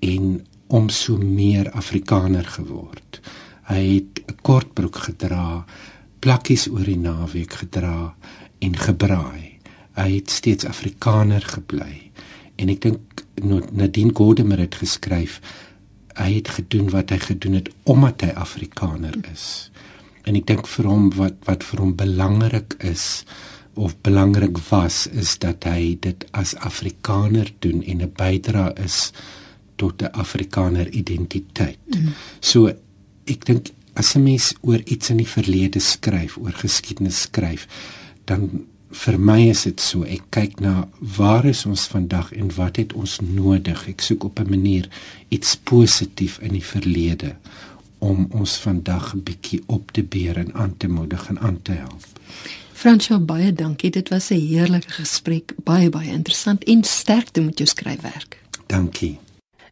[0.07, 0.39] en
[0.69, 3.21] om so meer Afrikaner geword.
[3.69, 5.65] Hy het 'n kortbroek gedra,
[6.21, 8.15] plakkies oor die naweek gedra
[8.59, 9.59] en gebraai.
[9.95, 12.11] Hy het steeds Afrikaner gebly.
[12.57, 15.41] En ek dink Nadine Gordimer het geskryf
[16.19, 19.71] hy het gedoen wat hy gedoen het omdat hy Afrikaner is.
[20.27, 23.25] En ek dink vir hom wat wat vir hom belangrik is
[23.79, 29.13] of belangrik was is dat hy dit as Afrikaner doen en 'n bydra is
[29.77, 31.79] tot 'n Afrikaner identiteit.
[31.87, 32.13] Mm.
[32.41, 32.69] So
[33.27, 37.67] ek dink as 'n mens oor iets in die verlede skryf, oor geskiedenis skryf,
[38.25, 42.77] dan vir my is dit so ek kyk na waar is ons vandag en wat
[42.77, 43.89] het ons nodig?
[43.89, 44.89] Ek soek op 'n manier
[45.29, 47.37] iets positief in die verlede
[47.99, 51.73] om ons vandag 'n bietjie op te beer en aan te moedig en aan te
[51.73, 52.05] help.
[52.73, 53.91] Fransjo baie dankie.
[53.91, 58.39] Dit was 'n heerlike gesprek, baie baie interessant en sterkte met jou skryfwerk.
[58.67, 59.19] Dankie.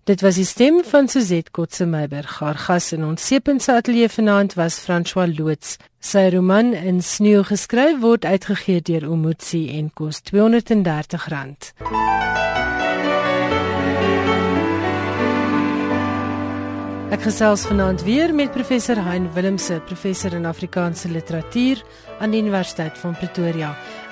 [0.06, 2.38] Dit was die stem van Suzette Kotse Meiberg.
[2.38, 5.78] Haar gas in ons Sepense ateljee vanaand was François Loots.
[5.98, 12.45] Sy roman In sneeu geskryf word uitgegee deur Omotsi en kos R230.
[17.06, 21.78] Ek gesels vanaand weer met professor Hein Willemse, professor in Afrikaanse literatuur
[22.18, 23.68] aan die Universiteit van Pretoria.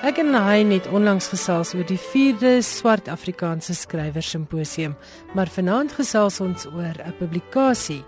[0.07, 4.95] Ek en Hein het onlangs gesels oor die 4de Swart Afrikaanse Skrywers Simposium,
[5.35, 8.05] maar vanaand gesels ons oor 'n publikasie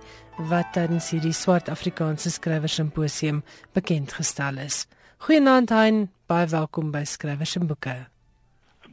[0.47, 4.87] wat tydens hierdie Swart Afrikaanse Skrywers Simposium bekend gestel is.
[5.17, 8.16] Goeienaand Hein, baie welkom by Skrywers en Boeke.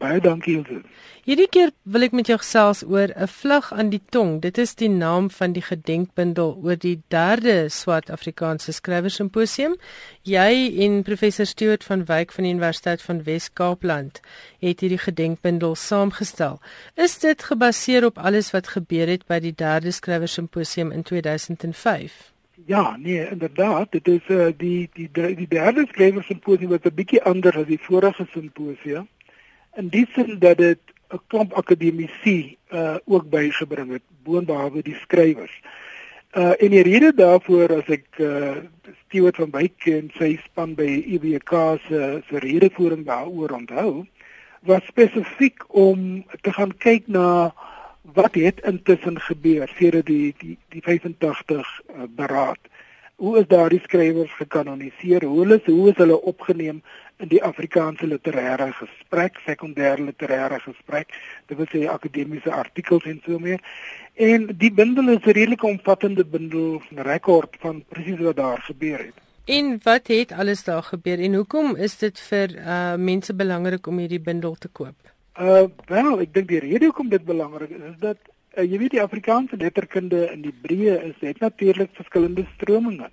[0.05, 0.83] Baie dankie Ilse.
[1.25, 4.33] Hierdie keer wil ek met jou gesels oor 'n vlug aan die tong.
[4.43, 9.77] Dit is die naam van die gedenkbundel oor die 3de Swart Afrikaanse Skrywers Simposium.
[10.23, 14.21] Jy en professor Stuart van Wyk van die Universiteit van Wes-Kaapland
[14.61, 16.61] het hierdie gedenkbundel saamgestel.
[16.97, 22.35] Is dit gebaseer op alles wat gebeur het by die 3de Skrywers Simposium in 2005?
[22.67, 27.23] Ja, nee, inderdaad, dit is uh, die die die derde skrywers simposium wat 'n bietjie
[27.23, 29.09] anders as die vorige simposium
[29.77, 30.79] in die sin dat dit
[31.13, 35.61] 'n klomp akademici uh ook bygebring het boonbehalwe die skrywers.
[36.33, 38.57] Uh en die rede daarvoor as ek uh
[39.05, 44.07] Stewart van Wyk en sy span by EWK se se redevoering daaroor onthou,
[44.61, 47.55] was spesifiek om te gaan kyk na
[48.03, 52.59] wat het intussen gebeur sedert die die die 85 uh, beraad.
[53.17, 55.25] Hoe is daardie skrywers gekanoniseer?
[55.25, 56.83] Hoe is hoe is hulle opgeneem
[57.23, 61.15] in die Afrikaanse literêre gesprek, sekondêre literêre gesprek,
[61.47, 63.63] dit wil sê akademiese artikels en so meer.
[64.15, 68.99] En die bundel is 'n redelike omvattende bundel van rekord van presies wat daar gebeur
[68.99, 69.17] het.
[69.45, 73.99] En wat het alles daar gebeur en hoekom is dit vir uh mense belangrik om
[73.99, 74.97] hierdie bundel te koop?
[75.41, 78.17] Uh wel, ek dink die rede hoekom dit belangrik is, is dat
[78.57, 83.11] uh, jy weet die Afrikaanse letterkunde in die breë is het natuurlik verskillende strominge.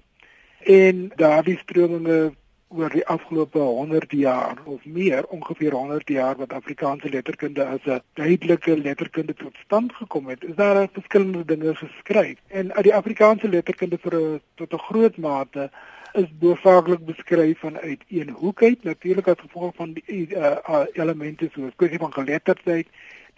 [0.66, 2.32] En daardie strominge
[2.72, 8.02] oor die afgelope 100 jaar of meer, ongeveer 100 jaar wat Afrikaanse letterkunde as 'n
[8.14, 12.38] duidelike letterkunde tot stand gekom het, is daar verskillende dinge geskryf.
[12.48, 15.72] En uit die Afrikaanse letterkunde vir tot 'n groot mate
[16.14, 21.50] is boorsaaklik beskryf vanuit een hoek uit, natuurlik as gevolg van die uh, uh, elemente
[21.54, 22.88] soos kwessie van geletterdheid,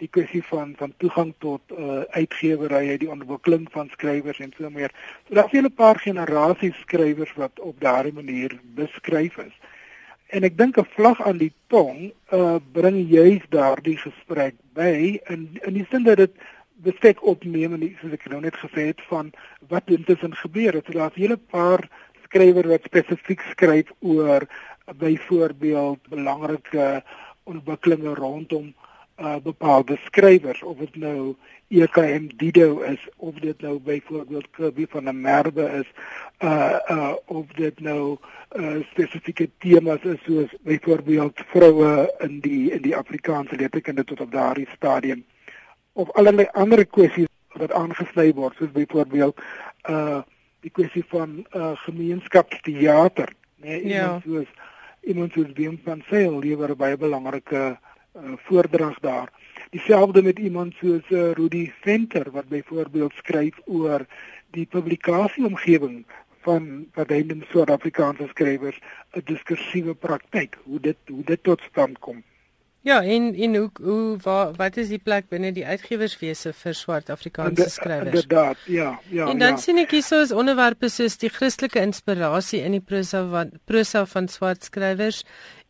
[0.02, 4.90] die kwessie van van toegang tot uh, uitgewerye, die ontwikkeling van skrywers en so meer.
[5.28, 9.54] So daar is 'n paar generasies skrywers wat op daardie manier beskryf is.
[10.26, 15.58] En ek dink 'n vlag aan die tong uh bring juis daardie gesprek by in
[15.62, 16.34] in die sin dat dit
[16.84, 19.32] bespreek opneem en soos ek nou net gesê het van
[19.68, 20.82] wat intussen gebeur.
[20.86, 21.88] So daar's 'n hele paar
[22.24, 24.46] skrywer wat spesifiek skryf oor
[24.92, 27.02] byvoorbeeld belangrike
[27.44, 28.74] ontwikkelinge rondom
[29.16, 31.36] uh, bepaalde skrywers of dit nou
[31.68, 35.88] EKM Dido is of dit nou byvoorbeeld Kirby van der Merwe is
[36.38, 38.18] uh uh of dit nou
[38.56, 44.32] uh spesifieke temas is soos byvoorbeeld vroue in die in die Afrikaanse letterkunde tot op
[44.32, 45.24] daardie stadium
[45.92, 49.40] of allerlei ander kwessies wat aangesny word soos byvoorbeeld
[49.90, 50.22] uh
[50.60, 54.20] die kwessie van uh gemeenskapsteater nee ja.
[54.24, 54.46] soos
[55.00, 57.74] iemand soos Wim van Sail lewer baie belangrike uh,
[58.36, 59.32] voordrag daar.
[59.70, 64.06] Dieselfde met iemand soos uh, Rudy Venter wat byvoorbeeld skryf oor
[64.50, 66.04] die publikasieomgewing
[66.46, 68.78] van wat hy noem Suid-Afrikaanse skrywers
[69.16, 72.22] 'n diskursiewe praktyk, hoe dit hoe dit tot stand kom.
[72.84, 77.10] Ja, en en hoe hoe wat wat is die plek binne die uitgewerswese vir swart
[77.10, 78.10] Afrikaanse skrywers?
[78.10, 79.28] Inderdaad, ja, ja.
[79.28, 79.56] En dan ja.
[79.56, 84.04] sien ek hier so 'n onderwerpe soos die Christelike inspirasie in die prosa van prosa
[84.06, 85.24] van swart skrywers.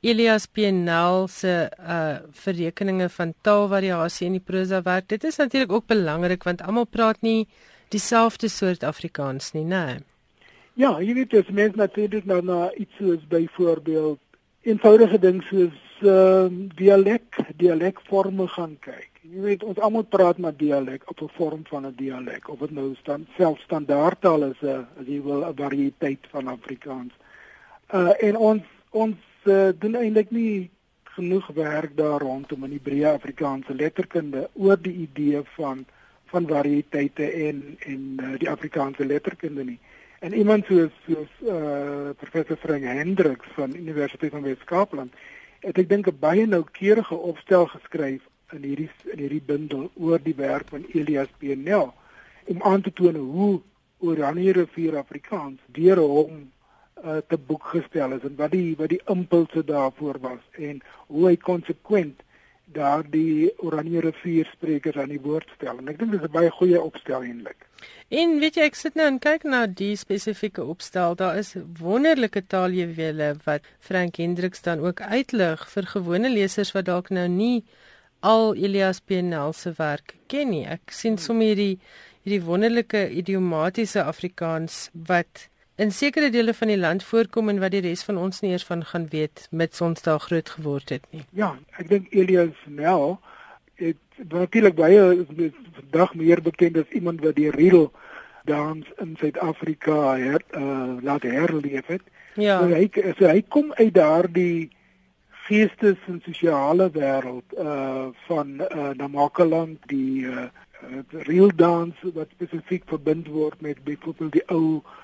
[0.05, 5.09] Elias Pienaar se uh verrekeninge van taalvariasie in die prosa werk.
[5.09, 7.47] Dit is natuurlik ook belangrik want almal praat nie
[7.88, 9.85] dieselfde soort Afrikaans nie, né?
[9.87, 10.03] Nee.
[10.75, 14.19] Ja, jy weet as mens natuurlik nou na iets soos byvoorbeeld
[14.67, 19.11] eenvoudige ding soos uh, dialek, dialekvorme gaan kyk.
[19.23, 22.71] Jy weet ons almal praat maar dialek op 'n vorm van 'n dialek of dit
[22.71, 27.12] nou staan selfstandaardtaal is 'n uh, as jy wil 'n variëteit van Afrikaans.
[27.95, 30.70] Uh en ons ons uh, doen eintlik nie
[31.14, 35.85] genoeg werk daar rondom in die breë Afrikaanse letterkunde oor die idee van
[36.33, 39.78] van variëteite en en uh, die Afrikaanse letterkunde nie.
[40.18, 45.12] En iemand soos soos uh professor Frank Hendriks van Universiteit van Wes-Kaapland
[45.61, 50.37] het ek dink 'n baie noukeurige opstel geskryf in hierdie in hierdie bundel oor die
[50.37, 51.92] werk van Elias Pienaar
[52.44, 53.61] om aan te toon hoe
[53.98, 56.50] Oranje rivier Afrikaans deur hom
[57.02, 61.28] uh, te boek gestel is en wat die wat die impulse daarvoor was en hoe
[61.28, 62.22] hy konsekwent
[62.74, 66.50] daardie Oranje rivier sprekers aan die woord stel en ek dink dit is 'n baie
[66.50, 67.66] goeie opstel eintlik.
[68.09, 71.14] En weet jy ek sit nou en kyk na die spesifieke opstel.
[71.14, 77.11] Daar is wonderlike taaljuwele wat Frank Hendriks dan ook uitlig vir gewone lesers wat dalk
[77.11, 77.64] nou nie
[78.20, 80.64] al Elias Pienaar se werk ken nie.
[80.66, 81.78] Ek sien sommer hierdie
[82.24, 87.83] hierdie wonderlike idiomatiese Afrikaans wat in sekere dele van die land voorkom en wat die
[87.83, 91.25] res van ons nie eers van gaan weet met ons daar groot geword het nie.
[91.35, 93.19] Ja, ek dink Elias Nel
[93.83, 93.99] het
[94.31, 95.25] natuurlik baie
[95.81, 97.91] vandag meer bekend as iemand wat die riedel
[98.47, 102.03] dans in Suid-Afrika het uh, laat herleef het.
[102.35, 102.61] Ja.
[102.61, 104.71] So hy so hy kom uit daardie
[105.49, 110.47] geestes en sosiale wêreld uh van uh Namakoland die uh,
[110.87, 115.03] uh reel dans wat spesifiek verbind word met byvoorbeeld die ou uh,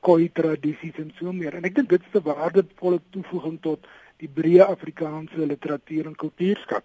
[0.00, 1.54] koi tradisies en so meer.
[1.54, 3.86] En ek dink dit is 'n waardevolle toevoeging tot
[4.18, 6.84] die breë Afrikaanse literatuur en kultuurskat.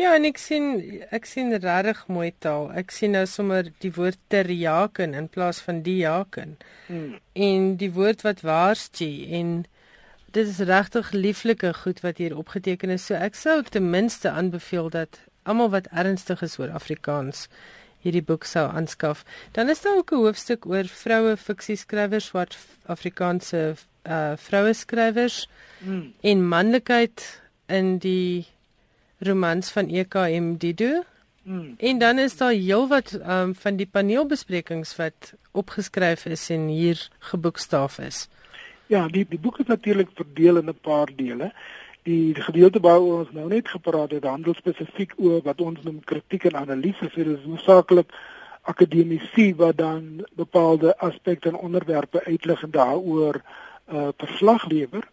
[0.00, 0.64] Ja, en ek sien
[1.12, 2.70] ek sien regtig mooi taal.
[2.72, 6.56] Ek sien nou sommer die woord teriaken in plaas van diaken.
[6.86, 7.18] Hmm.
[7.32, 9.66] En die woord wat waarsty en
[10.32, 13.06] dit is regtig lieflike goed wat hier opgeteken is.
[13.06, 17.48] So ek sou ten minste aanbeveel dat almal wat ernstig is oor Afrikaans
[18.04, 19.24] hierdie boek sou aanskaf.
[19.52, 26.12] Dan is daar ook 'n hoofstuk oor vroue fiksieskrywers wat Afrikaanse uh vroue skrywers mm.
[26.20, 28.46] en manlikheid in die
[29.18, 31.02] romans van EKM Dido.
[31.42, 31.74] Mm.
[31.78, 37.98] En dan is daar heelwat um van die paneelbesprekings wat opgeskryf is en hier geboekstaaf
[37.98, 38.28] is.
[38.86, 41.52] Ja, die die boek is natuurlik verdeel in 'n paar dele
[42.02, 46.44] die gedeelte waaroor ons nou net gepraat het handel spesifiek oor wat ons noem kritiek
[46.48, 47.10] en analise.
[47.10, 48.12] So dit is hoofsaaklik
[48.62, 53.40] akademici wat dan bepaalde aspekte en onderwerpe uitlig en daaroor
[53.92, 55.08] uh verslag lewer.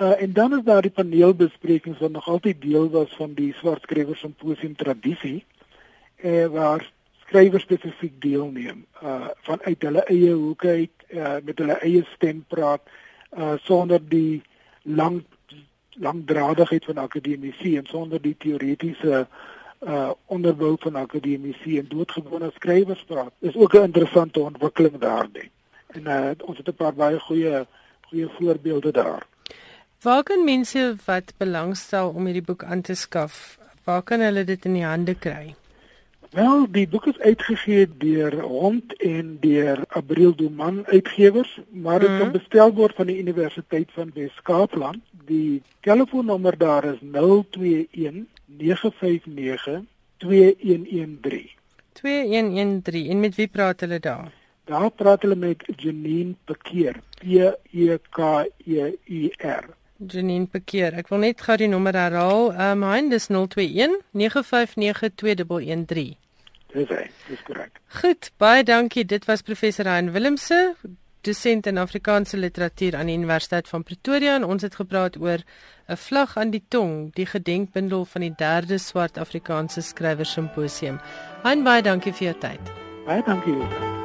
[0.00, 3.82] Uh en dan is daar die paneelbesprekings wat nog altyd deel was van die swart
[3.82, 5.44] skrywers simposium tradisie
[6.24, 6.90] uh waar
[7.26, 12.82] skrywers spesifiek deelneem uh vanuit hulle eie hoeke uit uh met hulle eie stem praat
[13.36, 14.42] uh sonder die
[14.82, 15.22] lang
[16.00, 19.26] langdradigheid van akademici en sonder die teoretiese
[19.82, 23.32] uh onderbou van akademici en doodgewone skrywers praat.
[23.38, 25.50] Dis ook 'n interessante ontwikkeling daardie.
[25.86, 27.66] En uh ons het 'n paar baie goeie
[28.00, 29.26] goeie voorbeelde daar.
[30.02, 34.64] Waar kan mense wat belangstel om hierdie boek aan te skaf, waar kan hulle dit
[34.64, 35.54] in die hande kry?
[36.32, 42.14] Wel, die boek is uitgegee deur Hond en deur Abriel Duman Uitgewers, maar dit mm
[42.14, 42.22] -hmm.
[42.22, 45.02] kan bestel word van die Universiteit van Wes-Kaapland.
[45.24, 49.80] Die telefoonnommer daar is 021 959
[50.16, 51.50] 2113.
[51.92, 53.10] 2113.
[53.10, 54.32] En met wie praat hulle daar?
[54.64, 56.96] Daar praat hulle met Janine Pekeer.
[57.20, 57.24] P
[57.70, 59.64] E K E I R.
[60.06, 60.94] Janine Pekeer.
[60.94, 62.52] Ek wil net gou die nommer herhaal.
[62.52, 66.21] Ehm um, hein dis 021 959 2113.
[66.72, 67.80] Dis hy, dis korrek.
[68.00, 69.04] Goed, baie dankie.
[69.04, 70.74] Dit was professor Hein Willemse,
[71.22, 75.44] dosent in Afrikaanse literatuur aan die Universiteit van Pretoria en ons het gepraat oor
[75.88, 81.00] 'n vlag aan die tong, die gedenkbundel van die 3de swart Afrikaanse skrywer simposium.
[81.42, 82.72] Hein, baie dankie vir jou tyd.
[83.06, 83.52] Baie dankie.
[83.52, 84.01] Jylle.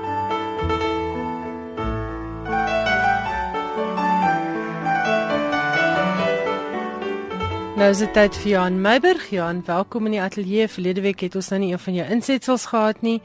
[7.78, 9.28] Nou is dit tyd vir Johan Meiburg.
[9.30, 10.66] Johan, welkom in die ateljee.
[10.66, 13.20] Verlede week het ons nou nie een van jou insetsels gehad nie.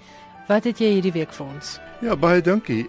[0.44, 1.70] Wat het jy hierdie week vir ons?
[2.04, 2.82] Ja, baie dankie.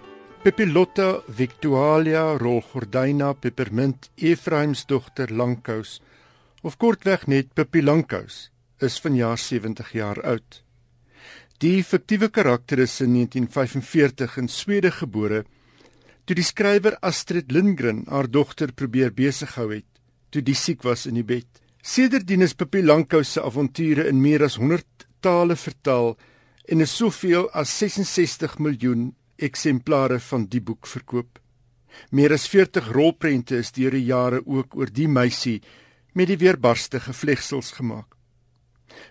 [0.44, 6.02] Pepilotta Victualia Rolgordyna Peppermint Efraims dogter Lankous
[6.60, 8.50] of kortweg net Pippi Lankous
[8.84, 10.60] is vanjaar 70 jaar oud.
[11.64, 15.46] Die fiktiewe karakter is in 1945 in Swede gebore
[16.28, 19.93] toe die skrywer Astrid Lindgren haar dogter probeer besig hou het
[20.34, 21.46] toe die siek was in die bed.
[21.84, 26.14] Sedertdien is Pippi Lankhou se avonture in meer as 100 tale vertaal
[26.72, 31.38] en is soveel as 66 miljoen eksemplare van die boek verkoop.
[32.10, 35.60] Meer as 40 rolprente is deur die jare ook oor die meisie
[36.14, 38.16] met die weerbarste gevlegsels gemaak.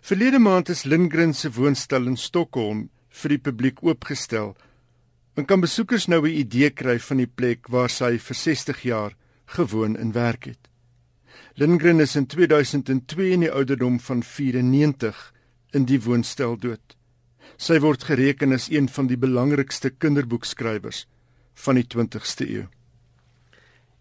[0.03, 2.87] Verlede maand is Lindgren se woonstel in Stockholm
[3.21, 4.53] vir die publiek oopgestel.
[5.37, 9.15] En kan besoekers nou 'n idee kry van die plek waar sy vir 60 jaar
[9.45, 10.72] gewoon en werk het.
[11.55, 15.33] Lindgren is in 2002 in die ouderdom van 94
[15.77, 16.95] in die woonstel dood.
[17.61, 21.03] Sy word gereken as een van die belangrikste kinderboekskrywers
[21.65, 22.63] van die 20ste eeu.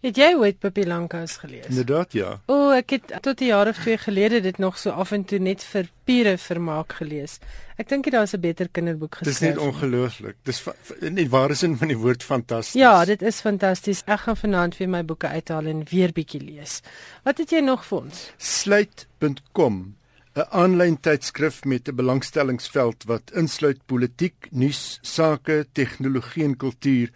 [0.02, 1.68] Het jy ooit Pippi Lankhous gelees?
[1.70, 2.30] Inderdaad ja.
[2.50, 5.24] O, oh, ek het tot 'n jaar of 2 gelede dit nog so af en
[5.24, 7.38] toe net vir pure vermaak gelees.
[7.78, 9.38] Ek dink dit daar's 'n beter kinderboek geskryf.
[9.38, 10.36] Dis net ongelooflik.
[10.42, 10.64] Dis
[11.00, 12.80] net ware sin van die woord fantasties.
[12.80, 14.02] Ja, dit is fantasties.
[14.06, 16.80] Ek gaan vanaand weer my boeke uithaal en weer bietjie lees.
[17.22, 18.32] Wat het jy nog vir ons?
[18.36, 19.94] Sluit.com
[20.34, 27.10] 'n aanlyn tydskrif met 'n belangstellingsveld wat insluit politiek, nuus, sake, tegnologie en kultuur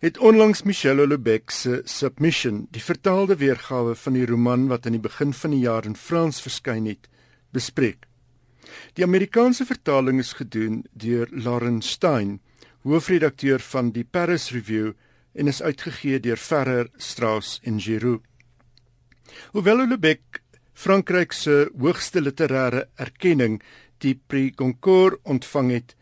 [0.00, 5.02] het onlangs Michelle Houellebecq se Submission, die vertaalde weergawe van die roman wat aan die
[5.02, 7.08] begin van die jaar in Frans verskyn het,
[7.50, 8.04] bespreek.
[8.98, 12.40] Die Amerikaanse vertaling is gedoen deur Lauren Stein,
[12.84, 14.92] hoofredakteur van die Paris Review
[15.34, 18.22] en is uitgegee deur Ferrer, Strauss en Giroux.
[19.52, 20.42] Hoewel Houellebecq
[20.76, 23.62] Frankryk se hoogste literêre erkenning,
[24.04, 25.94] die Prix Goncourt ontvang het,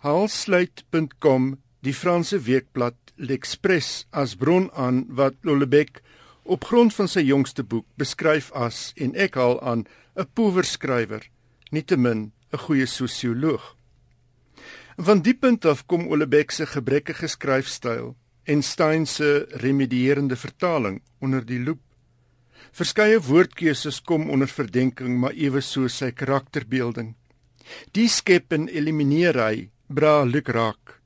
[0.00, 6.00] haalsluit.com, die Franse weekblad L'Express as bron aan wat Lollebeck
[6.48, 9.84] op grond van sy jongste boek beskryf as en ek haal aan
[10.16, 11.28] 'n poewerskrywer,
[11.70, 13.76] nietemin 'n goeie sosioloog.
[14.96, 21.44] Van die punt af kom Lollebeck se gebrekkige skryfstyl en Stein se remedierende vertaling onder
[21.46, 21.80] die loep.
[22.72, 27.14] Verskeie woordkeuses kom onder verdenking, maar ewe so sy karakterbeelding.
[27.92, 30.99] Die skep en elimineer hy bra luk raak.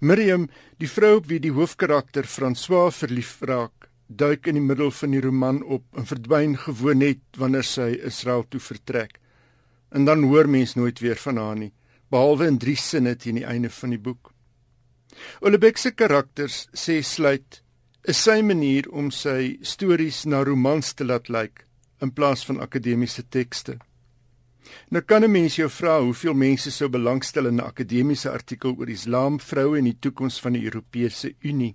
[0.00, 5.14] Miriam, die vrou op wie die hoofkarakter François verlief raak, duik in die middel van
[5.14, 9.18] die roman op en verdwyn gewoon net wanneer sy Israel toe vertrek.
[9.92, 11.72] En dan hoor mens nooit weer van haar nie,
[12.10, 14.32] behalwe in drie sinne teen die einde van die boek.
[15.40, 17.60] Olebeck se karakters sê sluit
[18.08, 21.64] is sy manier om sy stories na romans te laat lyk
[22.02, 23.78] in plaas van akademiese tekste.
[24.88, 28.88] Nou kan 'n mens jou vra hoeveel mense sou belangstel in 'n akademiese artikel oor
[28.88, 31.74] Islam, vroue en die toekoms van die Europese Unie.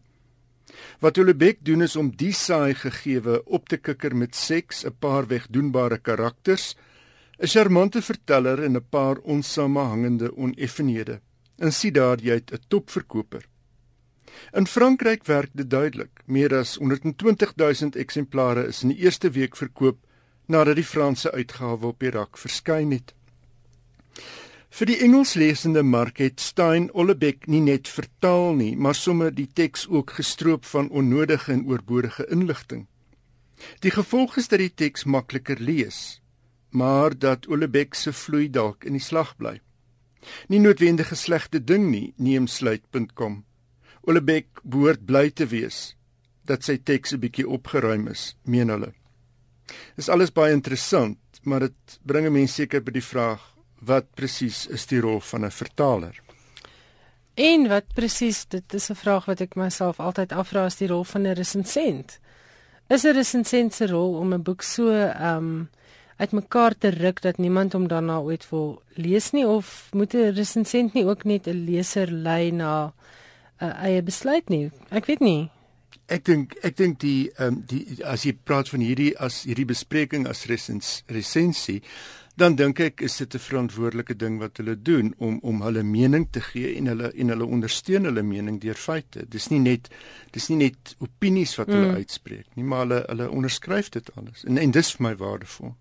[0.99, 5.27] Wat Holbeck doen is om die saai gegewe op te kikker met seks, 'n paar
[5.27, 6.75] wegdoenbare karakters,
[7.39, 11.21] 'n charmante verteller en 'n paar onsamehangende oneffenhede.
[11.57, 13.45] En sien daar jy 'n topverkoper.
[14.53, 16.21] In Frankryk werk dit duidelik.
[16.25, 19.97] Meer as 120 000 eksemplare is in die eerste week verkoop
[20.47, 23.13] nadat die Franse uitgawe op Irak verskyn het.
[24.77, 29.87] Vir die Engelslesende mark het Stein Ollebeck nie net vertaal nie, maar sommer die teks
[29.87, 32.85] ook gestroop van onnodige en oorbodige inligting.
[33.81, 36.21] Die gevolg is dat die teks makliker lees,
[36.69, 39.57] maar dat Ollebeck se vloei dalk in die slag bly.
[40.47, 43.43] Nie noodwendige slegte ding nie, neem sluit.com.
[44.07, 45.95] Ollebeck behoort bly te wees
[46.47, 48.93] dat sy teks 'n bietjie opgeruim is, meen hulle.
[49.95, 53.41] Dis alles baie interessant, maar dit bring 'n mens seker by die vraag
[53.81, 56.21] wat presies is die rol van 'n vertaler?
[57.37, 61.03] En wat presies, dit is 'n vraag wat ek myself altyd afvra, is die rol
[61.03, 62.19] van 'n resensent.
[62.89, 65.69] Is 'n resensent se rol om 'n boek so ehm um,
[66.17, 70.93] uitmekaar te ruk dat niemand hom daarna ooit wil lees nie of moet 'n resensent
[70.93, 72.93] nie ook net 'n leser lei na
[73.59, 74.71] 'n eie besluit nie.
[74.89, 75.49] Ek weet nie.
[76.07, 79.67] Ek dink ek dink die ehm um, die as jy praat van hierdie as hierdie
[79.67, 81.81] bespreking as resens, resensie
[82.37, 86.27] dan dink ek is dit 'n verantwoordelike ding wat hulle doen om om hulle mening
[86.31, 89.25] te gee en hulle en hulle ondersteun hulle mening deur feite.
[89.25, 89.89] Dis nie net
[90.31, 91.95] dis nie net opinies wat hulle mm.
[91.95, 94.45] uitspreek nie, maar hulle hulle onderskryf dit alles.
[94.45, 95.73] En en dis vir my waardevol.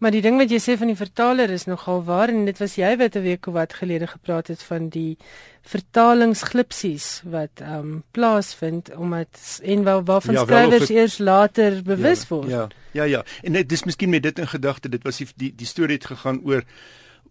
[0.00, 2.78] Maar die ding wat jy sê van die vertaler is nogal waar en dit was
[2.80, 5.18] jy wat 'n week of wat gelede gepraat het van die
[5.62, 12.20] vertalingsglipsies wat ehm um, plaasvind omdat en wel waarvan ja, skrywers het, eers later bewus
[12.20, 12.48] ja, word.
[12.48, 12.68] Ja.
[12.92, 13.24] Ja ja.
[13.42, 16.06] En dit is miskien met dit in gedagte, dit was die die, die storie het
[16.06, 16.64] gegaan oor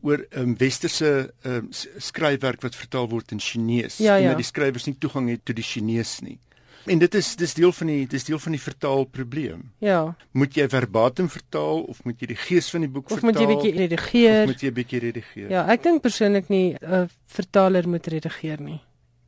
[0.01, 1.67] oor 'n um, westerse um,
[1.97, 4.22] skryfwerk wat vertaal word in Chinese ja, ja.
[4.22, 6.39] en dat die skrywers nie toegang het tot die Chinese nie.
[6.86, 9.63] En dit is dis deel van die dis deel van die vertaalprobleem.
[9.84, 10.15] Ja.
[10.32, 13.30] Moet jy verbatim vertaal of moet jy die gees van die boek of vertaal?
[13.30, 14.41] Of moet jy bietjie redigeer?
[14.41, 15.49] Of moet jy bietjie redigeer?
[15.51, 18.80] Ja, ek dink persoonlik nie 'n vertaler moet redigeer nie.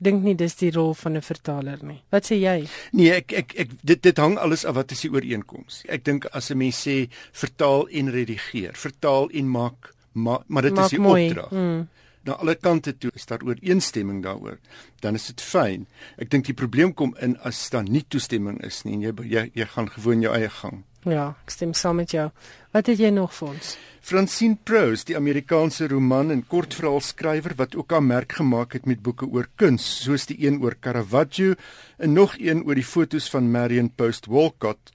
[0.02, 2.02] Dink nie dis die rol van 'n vertaler nie.
[2.10, 2.68] Wat sê jy?
[2.92, 5.84] Nee, ek ek ek dit dit hang alles af wat is die ooreenkoms.
[5.88, 10.74] Ek dink as 'n mens sê vertaal en redigeer, vertaal en maak ma, maar dit
[10.74, 11.28] maak is die mooi.
[11.30, 11.50] opdrag.
[11.50, 11.88] Hmm
[12.26, 14.60] na alle kante toe is daar ooreenstemming daaroor,
[15.02, 15.88] dan is dit fyn.
[16.22, 19.46] Ek dink die probleem kom in as daar nie toestemming is nie en jy jy,
[19.56, 20.84] jy gaan gewoon jou eie gang.
[21.10, 22.28] Ja, ek stem saam met jou.
[22.76, 23.74] Wat het jy nog vir ons?
[24.06, 29.26] Francine Prose, die Amerikaanse roman en kortverhaalskrywer wat ook aan merk gemaak het met boeke
[29.26, 31.58] oor kuns, soos die een oor Caravaggio
[31.98, 34.94] en nog een oor die fotos van Marion Post Walcott,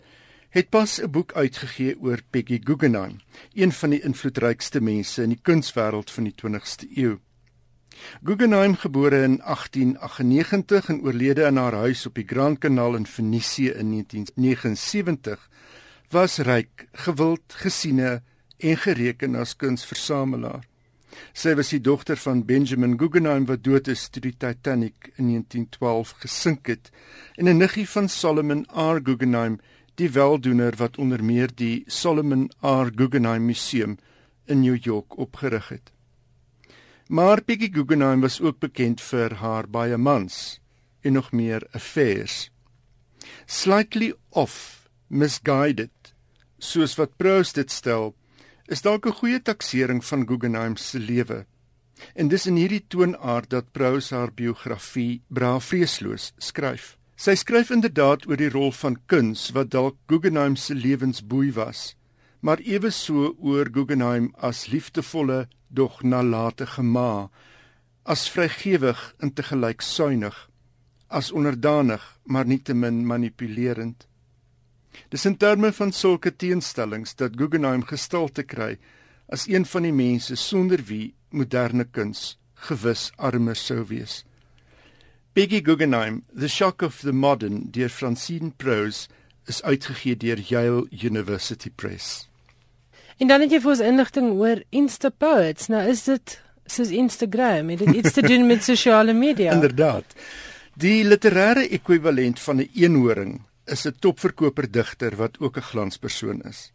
[0.56, 3.20] het pas 'n boek uitgegee oor Peggy Guggenheim,
[3.52, 7.18] een van die invloedrykste mense in die kunswêreld van die 20ste eeu.
[8.24, 13.70] Guggenheim, gebore in 1898 en oorlede in haar huis op die Grand Kanaal in Venesië
[13.70, 15.50] in 1979,
[16.10, 18.22] was ryk, gewild, gesiene
[18.58, 20.64] en gereken as kunsversamelaar.
[21.32, 26.14] Sy was die dogter van Benjamin Guggenheim wat dood is toe die Titanic in 1912
[26.18, 26.90] gesink het
[27.34, 29.00] en 'n niggie van Solomon R.
[29.02, 29.60] Guggenheim
[29.96, 32.90] die weldoener wat onder meer die Solomon R.
[32.94, 33.96] Guggenheim Museum
[34.46, 35.92] in New York opgerig het.
[37.08, 40.60] Maar Peggy Guggenheim was ook bekend vir haar baie mans
[41.00, 42.50] en nog meer affairs.
[43.46, 46.14] Slightly off, misguided,
[46.58, 48.14] soos wat Proust dit stel,
[48.66, 51.46] is dalk 'n goeie taksering van Guggenheim se lewe.
[52.14, 56.95] En dis in hierdie toonaard dat Proust haar biografie Braaf vreesloos skryf.
[57.16, 61.94] Sy skryf inderdaad oor die rol van kuns wat dalk Guggenheim se lewensboei was,
[62.44, 67.30] maar ewe so oor Guggenheim as liefdevolle dog nalatige ma,
[68.04, 70.36] as vrygewig en te gelyk suinig,
[71.08, 74.04] as onderdanig maar nietemin manipulerend.
[75.08, 78.74] Dis in terme van sulke teenstellings dat Guggenheim gestil te kry
[79.32, 82.36] as een van die mense sonder wie moderne kuns
[82.68, 84.25] gewis armer sou wees.
[85.36, 89.08] Peggy Guggenheim, The Shock of the Modern deur Francine Prose
[89.44, 92.24] is uitgegee deur Yale University Press.
[93.20, 95.68] En dan het jy vir ons inligting oor Insta Poets.
[95.68, 99.52] Nou is dit soos Instagram, het dit iets te doen met sosiale media?
[99.60, 100.16] Inderdaad.
[100.72, 106.72] Die literêre ekwivalent van 'n eenhoring is 'n topverkoper digter wat ook 'n glanspersoon is.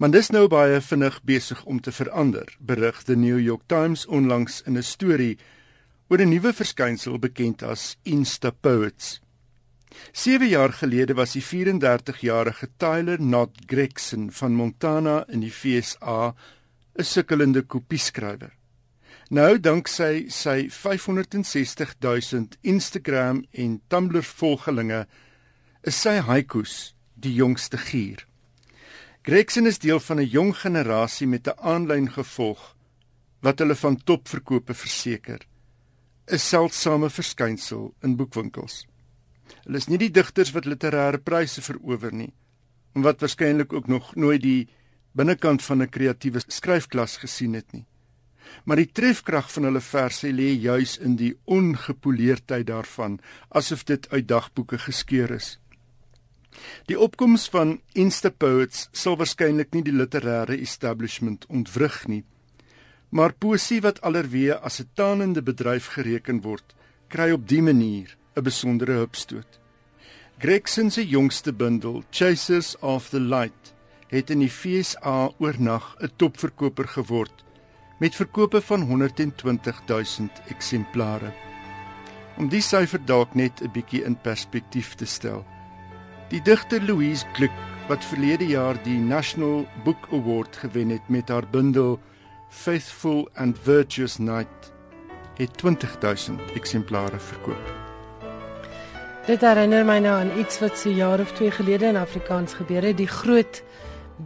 [0.00, 4.62] Maar dis nou baie vinnig besig om te verander, berig die New York Times onlangs
[4.64, 5.36] in 'n storie
[6.12, 9.20] oor 'n nuwe verskynsel bekend as Insta Poets.
[10.12, 16.34] 7 jaar gelede was die 34-jarige Tyler Not Gregson van Montana in die FSA
[16.98, 18.52] 'n sukkelende kopieskrywer.
[19.30, 25.06] Nou dank sy sy 560 000 Instagram en Tumblr volgelinge
[25.82, 28.26] is sy haikus die jongste gier.
[29.22, 32.76] Gregson is deel van 'n jong generasie met 'n aanlyn gevolg
[33.40, 35.40] wat hulle van topverkope verseker.
[36.30, 38.86] 'n seldsame verskynsel in boekwinkels.
[39.64, 42.32] Hulle is nie die digters wat literêre pryse verower nie,
[42.94, 44.68] en wat waarskynlik ook nog nooit die
[45.12, 47.86] binnekant van 'n kreatiewe skryfklas gesien het nie.
[48.64, 54.28] Maar die trefkrag van hulle verse lê juis in die ongepoleerdheid daarvan, asof dit uit
[54.28, 55.58] dagboeke geskeur is.
[56.86, 62.24] Die opkoms van Insta Poets sal waarskynlik nie die literêre establishment ontwrig nie,
[63.12, 66.74] Maar poesie wat allerweë as 'n tanende bedryf gereken word,
[67.08, 69.60] kry op dié manier 'n besondere hupstoot.
[70.38, 73.74] Gregson se jongste bundel, Chasers of the Light,
[74.08, 77.44] het in die FSA oornag 'n topverkoper geword
[77.98, 81.32] met verkope van 120 000 eksemplare.
[82.36, 85.44] Om die syfer dalk net 'n bietjie in perspektief te stel.
[86.28, 87.58] Die digter Louise Glück,
[87.88, 92.00] wat verlede jaar die National Book Award gewen het met haar bundel
[92.52, 94.72] Faithful and Virtuous Night
[95.36, 97.72] het 20000 eksemplare verkoop.
[99.26, 102.84] Dit herinner my nou aan iets wat so jaar of 2 gelede in Afrikaans gebeur
[102.84, 103.62] het, die groot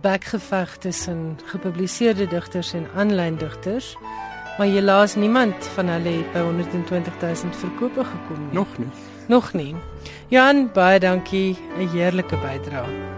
[0.03, 3.95] bekgeveg tussen gepubliseerde digters en aanlyn digters.
[4.59, 8.53] Maar helaas niemand van hulle het by 120 000 verkope gekom nie.
[8.53, 8.91] Nog nie.
[9.29, 9.74] Nog nie.
[10.29, 13.16] Jan, baie dankie, 'n heerlike bydrae.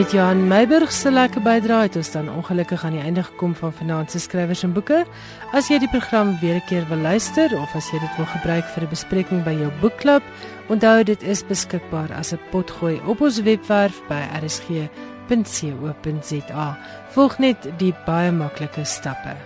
[0.00, 3.72] Met Johan Meiburg se lekker bydrae het ons dan ongelukkig aan die einde gekom van
[3.72, 5.04] vanaand se skrywers en boeke.
[5.52, 8.64] As jy die program weer 'n keer wil luister of as jy dit wil gebruik
[8.64, 10.22] vir 'n bespreking by jou boekklub,
[10.68, 14.88] onthou dit is beskikbaar as 'n potgooi op ons webwerf by rsg.co.za.
[17.10, 19.36] Volg net die baie maklike stappe.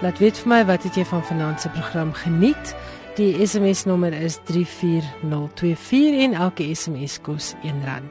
[0.00, 2.74] Laat weet vir my wat het jy van vanaand se program geniet?
[3.18, 8.06] Die SMS nommer is 34024 en elke SMS kos R1.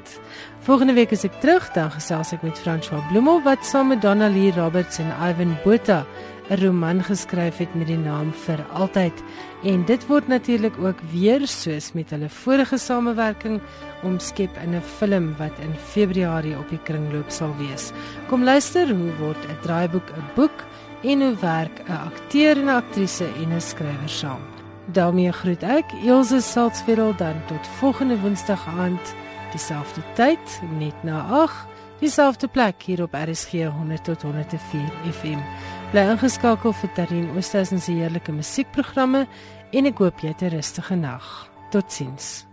[0.68, 4.52] Volgende week is ek terug, dan gesels ek met François Bloemel wat saam met Donalie
[4.58, 6.04] Roberts en Ivan Botha
[6.50, 9.24] 'n roman geskryf het met die naam Vir altyd.
[9.64, 13.62] En dit word natuurlik ook weer soos met hulle vorige samewerking
[14.04, 17.92] omskep in 'n film wat in Februarie op die kringloop sal wees.
[18.28, 20.66] Kom luister hoe word 'n draaiboek 'n boek
[21.04, 24.49] en hoe werk 'n akteur en 'n aktrise en 'n skrywer saam.
[24.94, 29.14] Daarmee groet ek Elsje Salzwetel dan tot volgende woensdag aand
[29.52, 31.68] dieselfde tyd net na 8
[32.00, 35.42] dieselfde plek hier op RSG 100 tot 104 FM
[35.92, 39.26] bly ingeskakel vir Tarin Oosthuizen se heerlike musiekprogramme
[39.72, 41.50] en ek hoop jy het 'n rustige nag.
[41.70, 42.50] Totsiens